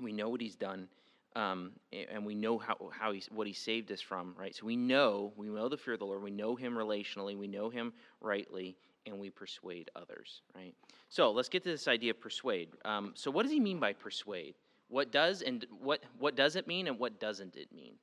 [0.00, 0.88] we know what he's done,
[1.36, 4.54] um, and we know how, how he's, what he saved us from, right?
[4.54, 6.22] So we know, we know the fear of the Lord.
[6.22, 7.36] We know him relationally.
[7.36, 8.76] We know him rightly,
[9.06, 10.74] and we persuade others, right?
[11.08, 12.68] So let's get to this idea of persuade.
[12.84, 14.54] Um, so what does he mean by persuade?
[14.88, 17.94] What does and what what does it mean, and what doesn't it mean?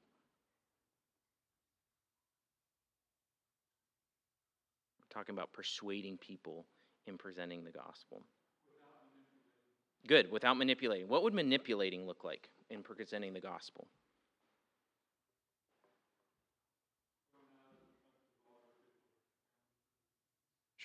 [4.99, 6.65] We're talking about persuading people
[7.05, 8.23] in presenting the gospel.
[10.07, 11.09] Good, without manipulating.
[11.09, 13.87] What would manipulating look like in presenting the gospel?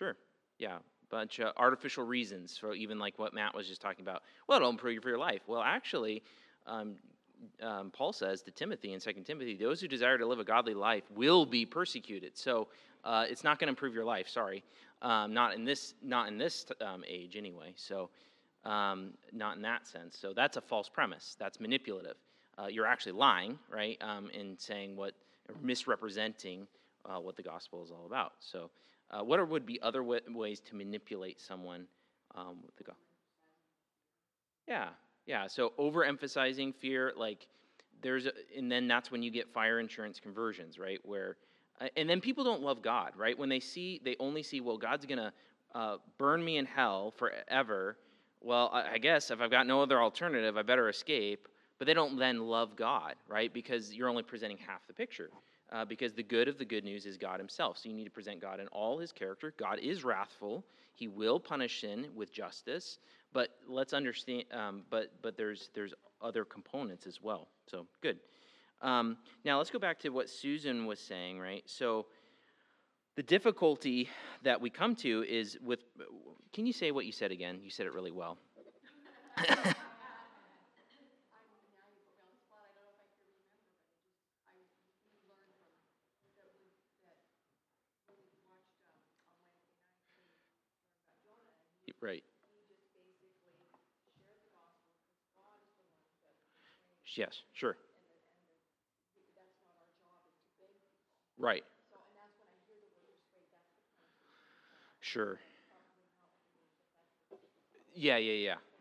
[0.02, 0.16] Sure.
[0.58, 0.78] Yeah.
[1.10, 4.22] Bunch of artificial reasons for even like what Matt was just talking about.
[4.48, 5.42] Well, it'll improve your life.
[5.46, 6.24] Well, actually,
[6.66, 6.96] um,
[7.62, 10.74] um, Paul says to Timothy in 2 Timothy, those who desire to live a godly
[10.74, 12.36] life will be persecuted.
[12.36, 12.66] So
[13.04, 14.28] uh, it's not going to improve your life.
[14.28, 14.64] Sorry,
[15.02, 17.72] um, not in this not in this um, age anyway.
[17.76, 18.10] So
[18.64, 20.18] um, not in that sense.
[20.18, 21.36] So that's a false premise.
[21.38, 22.16] That's manipulative.
[22.58, 25.12] Uh, you're actually lying, right, um, in saying what
[25.62, 26.66] misrepresenting
[27.04, 28.32] uh, what the gospel is all about.
[28.40, 28.70] So
[29.12, 31.86] uh, what would be other ways to manipulate someone
[32.34, 32.84] um, with the?
[34.66, 34.88] Yeah,
[35.26, 35.46] yeah.
[35.46, 37.46] So overemphasizing fear, like
[38.02, 41.00] there's, a, and then that's when you get fire insurance conversions, right?
[41.04, 41.36] Where,
[41.80, 43.38] uh, and then people don't love God, right?
[43.38, 45.32] When they see, they only see, well, God's gonna
[45.74, 47.96] uh, burn me in hell forever.
[48.40, 51.48] Well, I, I guess if I've got no other alternative, I better escape.
[51.78, 53.52] But they don't then love God, right?
[53.52, 55.30] Because you're only presenting half the picture.
[55.72, 57.78] Uh, because the good of the good news is God Himself.
[57.78, 59.54] So you need to present God in all His character.
[59.56, 60.64] God is wrathful.
[60.94, 62.98] He will punish sin with justice.
[63.32, 64.44] But let's understand.
[64.52, 67.48] Um, but but there's there's other components as well.
[67.70, 68.18] So good.
[68.82, 71.40] Um, now let's go back to what Susan was saying.
[71.40, 71.62] Right.
[71.64, 72.06] So
[73.16, 74.10] the difficulty
[74.42, 75.80] that we come to is with.
[76.52, 77.60] Can you say what you said again?
[77.62, 78.36] You said it really well.
[92.02, 92.24] Right.
[97.16, 97.76] Yes, sure.
[101.38, 101.64] Right.
[105.00, 105.38] Sure.
[107.94, 108.71] Yeah, yeah, yeah.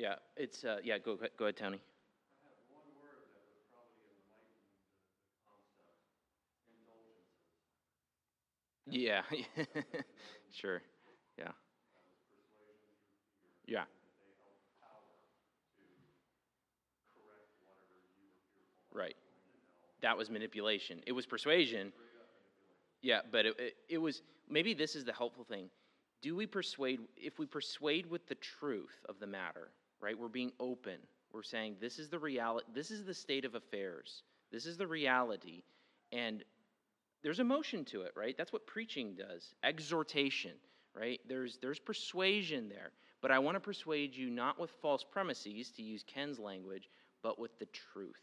[0.00, 0.96] Yeah, it's uh, yeah.
[0.98, 1.80] Go go ahead, Tony.
[8.86, 9.22] Yeah,
[10.52, 10.82] sure.
[11.38, 11.52] Yeah.
[13.66, 13.84] Yeah.
[18.92, 19.16] Right.
[20.02, 21.02] That was manipulation.
[21.06, 21.92] It was persuasion.
[23.02, 25.70] Yeah, but it, it, it was maybe this is the helpful thing.
[26.22, 29.70] Do we persuade if we persuade with the truth of the matter?
[30.00, 30.18] Right?
[30.18, 30.98] We're being open.
[31.32, 34.22] We're saying this is the reality, this is the state of affairs.
[34.50, 35.62] This is the reality.
[36.12, 36.42] And
[37.22, 38.36] there's emotion to it, right?
[38.36, 39.54] That's what preaching does.
[39.62, 40.54] Exhortation,
[40.94, 41.20] right?
[41.28, 42.90] There's there's persuasion there.
[43.20, 46.88] But I want to persuade you not with false premises, to use Ken's language,
[47.22, 48.22] but with the truth.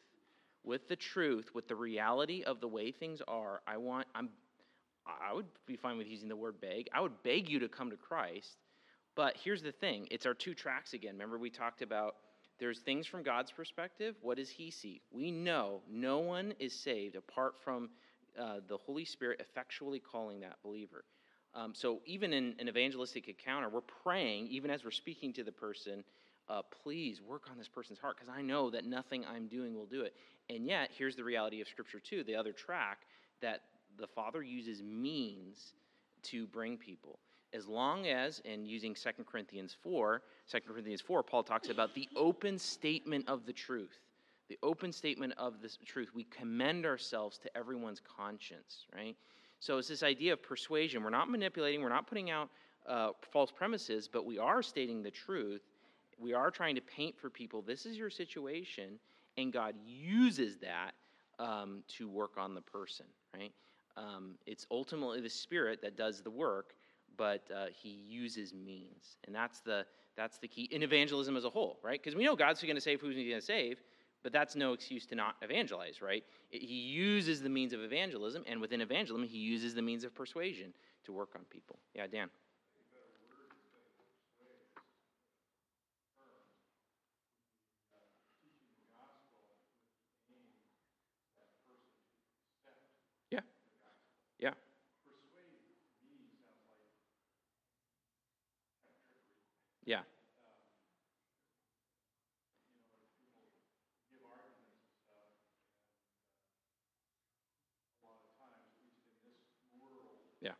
[0.64, 4.30] With the truth, with the reality of the way things are, I want I'm
[5.06, 6.90] I would be fine with using the word beg.
[6.94, 8.58] I would beg you to come to Christ
[9.18, 11.14] but here's the thing it's our two tracks again.
[11.14, 12.16] Remember, we talked about
[12.60, 14.16] there's things from God's perspective.
[14.22, 15.02] What does He see?
[15.12, 17.90] We know no one is saved apart from
[18.40, 21.04] uh, the Holy Spirit effectually calling that believer.
[21.56, 25.52] Um, so even in an evangelistic encounter, we're praying, even as we're speaking to the
[25.52, 26.04] person,
[26.48, 29.88] uh, please work on this person's heart because I know that nothing I'm doing will
[29.88, 30.14] do it.
[30.50, 33.00] And yet, here's the reality of Scripture, too the other track
[33.42, 33.62] that
[33.98, 35.74] the Father uses means
[36.24, 37.20] to bring people
[37.54, 40.22] as long as, and using 2 Corinthians 4,
[40.52, 44.00] 2 Corinthians 4, Paul talks about the open statement of the truth.
[44.50, 46.10] The open statement of the truth.
[46.14, 49.16] We commend ourselves to everyone's conscience, right?
[49.60, 51.04] So it's this idea of persuasion.
[51.04, 52.50] We're not manipulating, we're not putting out
[52.88, 55.62] uh, false premises, but we are stating the truth.
[56.20, 59.00] We are trying to paint for people this is your situation,
[59.38, 60.92] and God uses that
[61.40, 63.52] um, to work on the person, right?
[63.96, 66.74] Um, it's ultimately the Spirit that does the work,
[67.18, 71.50] but uh, He uses means, and that's the that's the key in evangelism as a
[71.50, 72.02] whole, right?
[72.02, 73.80] Because we know God's going to save who's he's going to save,
[74.24, 76.24] but that's no excuse to not evangelize, right?
[76.52, 80.16] It, he uses the means of evangelism, and within evangelism, He uses the means of
[80.16, 80.74] persuasion
[81.06, 81.80] to work on people.
[81.94, 82.30] Yeah, Dan.
[94.40, 94.54] Yeah.
[99.86, 100.02] Yeah.
[110.42, 110.52] Yeah.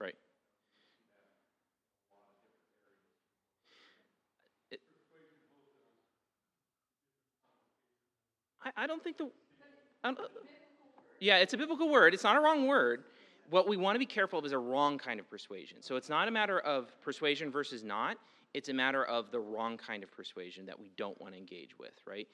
[0.00, 0.14] Right.
[4.70, 4.80] It,
[8.82, 9.30] I, don't think the.
[11.20, 12.14] Yeah, it's a biblical word.
[12.14, 13.04] It's not a wrong word.
[13.48, 15.78] What we want to be careful of is a wrong kind of persuasion.
[15.80, 18.16] So it's not a matter of persuasion versus not.
[18.54, 21.78] It's a matter of the wrong kind of persuasion that we don't want to engage
[21.78, 22.26] with, right?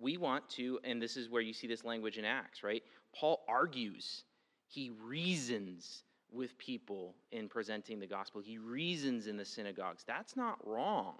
[0.00, 2.82] We want to, and this is where you see this language in Acts, right?
[3.14, 4.24] Paul argues,
[4.66, 10.02] he reasons with people in presenting the gospel, he reasons in the synagogues.
[10.04, 11.14] That's not wrong.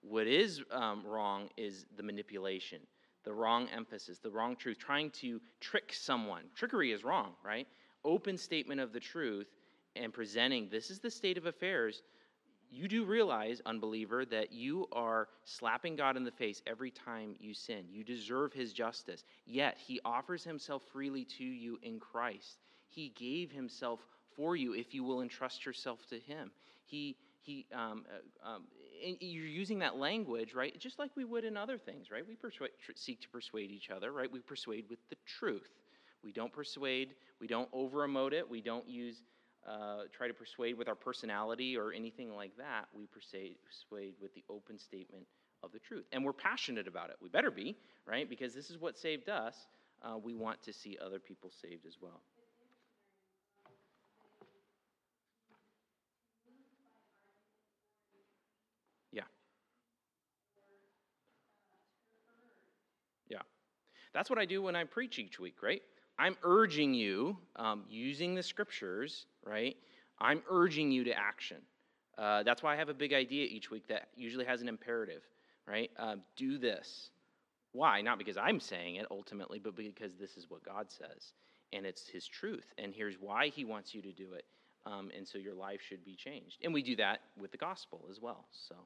[0.00, 2.80] What is um, wrong is the manipulation
[3.24, 6.44] the wrong emphasis, the wrong truth, trying to trick someone.
[6.54, 7.66] Trickery is wrong, right?
[8.04, 9.48] Open statement of the truth
[9.96, 12.02] and presenting this is the state of affairs.
[12.70, 17.54] You do realize, unbeliever, that you are slapping God in the face every time you
[17.54, 17.84] sin.
[17.88, 19.22] You deserve his justice.
[19.46, 22.58] Yet, he offers himself freely to you in Christ.
[22.88, 24.00] He gave himself
[24.36, 26.50] for you if you will entrust yourself to him.
[26.84, 28.62] He he um, uh, um,
[29.20, 32.26] you're using that language right just like we would in other things right?
[32.26, 34.30] We persuade, seek to persuade each other right?
[34.30, 35.70] We persuade with the truth.
[36.22, 39.22] We don't persuade we don't over emote it we don't use
[39.66, 42.84] uh, try to persuade with our personality or anything like that.
[42.92, 45.26] We persuade, persuade with the open statement
[45.62, 46.04] of the truth.
[46.12, 47.16] And we're passionate about it.
[47.22, 47.76] We better be
[48.06, 48.28] right?
[48.28, 49.66] Because this is what saved us.
[50.02, 52.20] Uh, we want to see other people saved as well
[64.14, 65.82] That's what I do when I preach each week, right?
[66.18, 69.76] I'm urging you, um, using the scriptures, right?
[70.20, 71.56] I'm urging you to action.
[72.16, 75.22] Uh, that's why I have a big idea each week that usually has an imperative,
[75.66, 75.90] right?
[75.98, 77.10] Uh, do this.
[77.72, 78.00] Why?
[78.02, 81.32] Not because I'm saying it ultimately, but because this is what God says.
[81.72, 82.72] And it's His truth.
[82.78, 84.44] And here's why He wants you to do it.
[84.86, 86.58] Um, and so your life should be changed.
[86.62, 88.44] And we do that with the gospel as well.
[88.52, 88.76] So.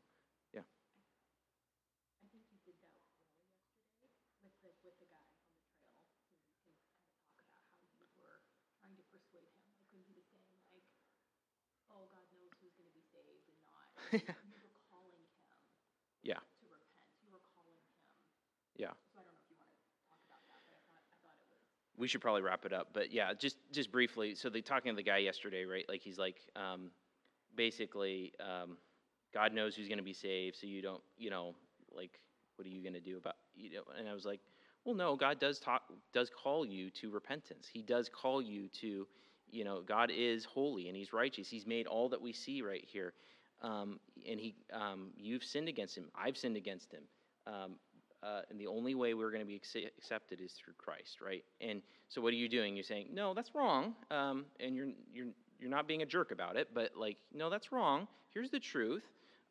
[14.13, 15.29] You were calling him
[16.23, 16.41] yeah.
[16.41, 17.11] to repent.
[17.25, 17.99] You were calling him.
[18.77, 18.95] Yeah.
[19.13, 21.17] So I don't know if you want to talk about that, but I thought, I
[21.25, 21.61] thought it was.
[21.97, 24.35] We should probably wrap it up, but yeah, just just briefly.
[24.35, 25.85] So they talking to the guy yesterday, right?
[25.89, 26.91] Like he's like, um,
[27.57, 28.77] basically, um,
[29.35, 31.55] God knows who's going to be saved, so you don't, you know,
[31.95, 32.19] like,
[32.57, 33.83] what are you going to do about, you know?
[33.99, 34.41] And I was like,
[34.85, 35.83] well, no, God does talk,
[36.15, 37.69] does call you to repentance.
[37.71, 39.07] He does call you to,
[39.51, 41.49] you know, God is holy and He's righteous.
[41.49, 43.13] He's made all that we see right here
[43.63, 43.99] um,
[44.29, 46.07] and he, um, you've sinned against him.
[46.15, 47.03] I've sinned against him.
[47.47, 47.77] Um,
[48.23, 49.61] uh, and the only way we're going to be
[49.97, 51.45] accepted is through Christ, right?
[51.61, 52.75] And so, what are you doing?
[52.75, 55.29] You're saying, no, that's wrong, um, and you're you're
[55.61, 58.09] you're not being a jerk about it, but like, no, that's wrong.
[58.31, 59.05] Here's the truth,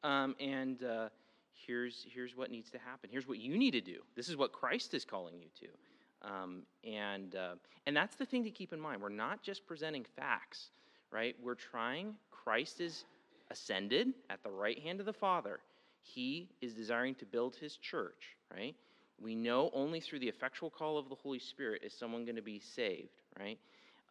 [0.03, 1.09] um, and uh,
[1.53, 3.09] here's here's what needs to happen.
[3.09, 3.99] Here's what you need to do.
[4.15, 7.55] This is what Christ is calling you to, um, and uh,
[7.85, 9.01] and that's the thing to keep in mind.
[9.01, 10.71] We're not just presenting facts,
[11.09, 11.35] right?
[11.41, 12.15] We're trying.
[12.31, 13.05] Christ is
[13.51, 15.59] ascended at the right hand of the Father,
[16.01, 18.75] he is desiring to build his church, right?
[19.19, 22.41] We know only through the effectual call of the Holy Spirit is someone going to
[22.41, 23.59] be saved, right?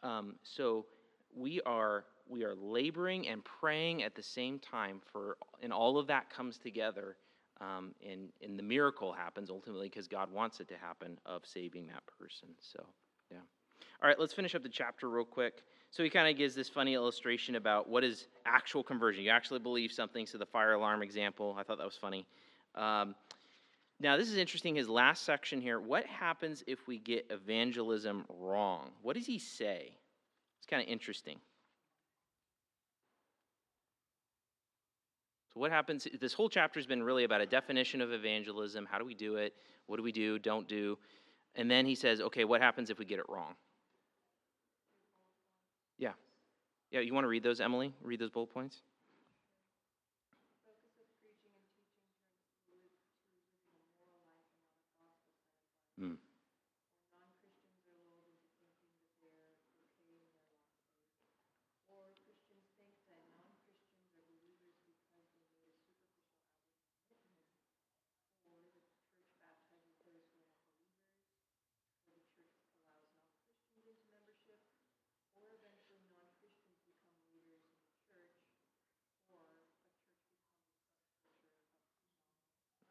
[0.03, 0.87] Um, so
[1.35, 6.09] we are we are laboring and praying at the same time for, and all of
[6.09, 7.17] that comes together,
[7.61, 11.87] um, and and the miracle happens ultimately because God wants it to happen of saving
[11.87, 12.49] that person.
[12.59, 12.85] So,
[13.31, 13.39] yeah.
[14.03, 15.63] All right, let's finish up the chapter real quick.
[15.91, 19.25] So he kind of gives this funny illustration about what is actual conversion.
[19.25, 20.27] You actually believe something.
[20.27, 22.27] So the fire alarm example, I thought that was funny.
[22.75, 23.15] Um,
[23.99, 24.75] now, this is interesting.
[24.75, 25.81] His last section here.
[25.81, 28.91] What happens if we get evangelism wrong?
[29.03, 29.97] What does he say?
[30.59, 31.39] It's kind of interesting.
[35.55, 36.07] So, what happens?
[36.21, 38.87] This whole chapter has been really about a definition of evangelism.
[38.91, 39.55] How do we do it?
[39.87, 40.39] What do we do?
[40.39, 40.99] Don't do?
[41.55, 43.55] And then he says, okay, what happens if we get it wrong?
[45.99, 46.13] Yeah.
[46.97, 47.93] Yeah, you want to read those, Emily?
[48.01, 48.81] Read those bullet points?
[56.01, 56.17] Mm.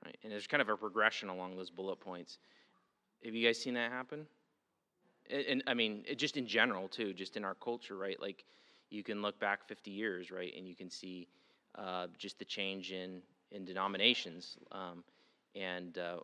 [0.05, 2.39] Right, and there's kind of a progression along those bullet points.
[3.23, 4.25] Have you guys seen that happen?
[5.29, 8.19] And, and I mean, it, just in general too, just in our culture, right?
[8.19, 8.43] Like,
[8.89, 11.27] you can look back 50 years, right, and you can see
[11.77, 13.21] uh, just the change in
[13.51, 14.57] in denominations.
[14.71, 15.03] Um,
[15.55, 16.17] and uh,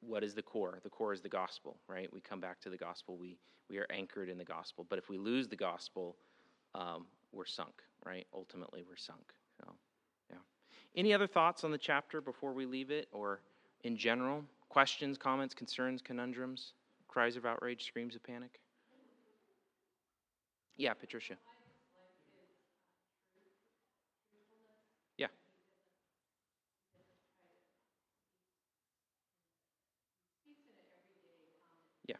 [0.00, 0.78] what is the core?
[0.82, 2.12] The core is the gospel, right?
[2.12, 3.16] We come back to the gospel.
[3.16, 3.38] We
[3.68, 4.86] we are anchored in the gospel.
[4.88, 6.16] But if we lose the gospel,
[6.76, 8.26] um, we're sunk, right?
[8.32, 9.32] Ultimately, we're sunk.
[9.58, 9.74] So.
[10.94, 13.40] Any other thoughts on the chapter before we leave it, or
[13.84, 14.44] in general?
[14.68, 16.72] Questions, comments, concerns, conundrums,
[17.08, 18.60] cries of outrage, screams of panic?
[20.76, 21.34] Yeah, Patricia.
[25.16, 25.28] Yeah.
[32.06, 32.16] Yeah.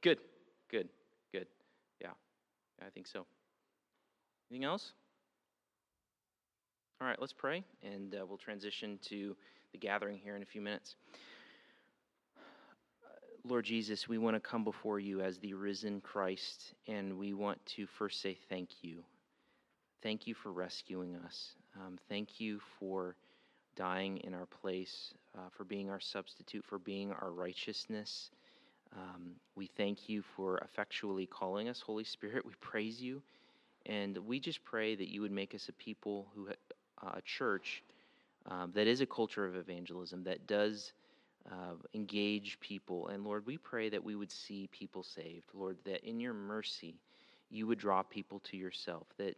[0.00, 0.18] Good,
[0.70, 0.88] good,
[1.32, 1.46] good.
[2.00, 2.10] Yeah,
[2.84, 3.26] I think so.
[4.50, 4.92] Anything else?
[6.98, 9.36] All right, let's pray, and uh, we'll transition to
[9.72, 10.96] the gathering here in a few minutes.
[13.44, 17.60] Lord Jesus, we want to come before you as the risen Christ, and we want
[17.76, 19.04] to first say thank you.
[20.02, 21.50] Thank you for rescuing us.
[21.76, 23.14] Um, thank you for
[23.76, 28.30] dying in our place, uh, for being our substitute, for being our righteousness.
[28.96, 32.46] Um, we thank you for effectually calling us, Holy Spirit.
[32.46, 33.20] We praise you.
[33.84, 36.48] And we just pray that you would make us a people who,
[37.02, 37.82] uh, a church
[38.46, 40.92] um, that is a culture of evangelism, that does
[41.50, 43.08] uh, engage people.
[43.08, 45.46] And Lord, we pray that we would see people saved.
[45.54, 46.94] Lord, that in your mercy,
[47.50, 49.36] you would draw people to yourself, that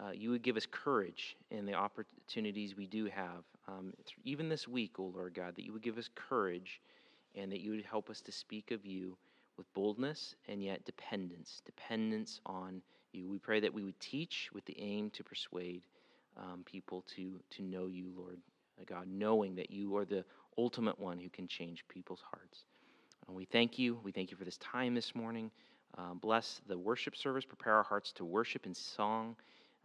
[0.00, 3.42] uh, you would give us courage in the opportunities we do have.
[3.66, 3.92] Um,
[4.24, 6.80] even this week, O oh Lord God, that you would give us courage
[7.34, 9.16] and that you would help us to speak of you
[9.56, 12.80] with boldness and yet dependence, dependence on
[13.12, 13.28] you.
[13.28, 15.82] We pray that we would teach with the aim to persuade
[16.38, 18.38] um, people to, to know you, Lord
[18.80, 20.24] uh, God, knowing that you are the
[20.56, 22.64] ultimate one who can change people's hearts.
[23.26, 23.98] And we thank you.
[24.02, 25.50] We thank you for this time this morning.
[25.96, 27.44] Um, bless the worship service.
[27.44, 29.36] Prepare our hearts to worship in song,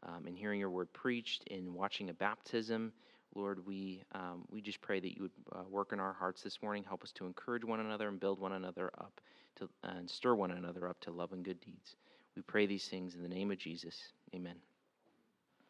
[0.04, 2.94] um, in hearing your word preached, in watching a baptism.
[3.36, 6.62] Lord, we, um, we just pray that you would uh, work in our hearts this
[6.62, 6.84] morning.
[6.88, 9.22] Help us to encourage one another and build one another up
[9.58, 11.96] to, and stir one another up to love and good deeds.
[12.36, 13.96] We pray these things in the name of Jesus.
[14.36, 14.56] Amen.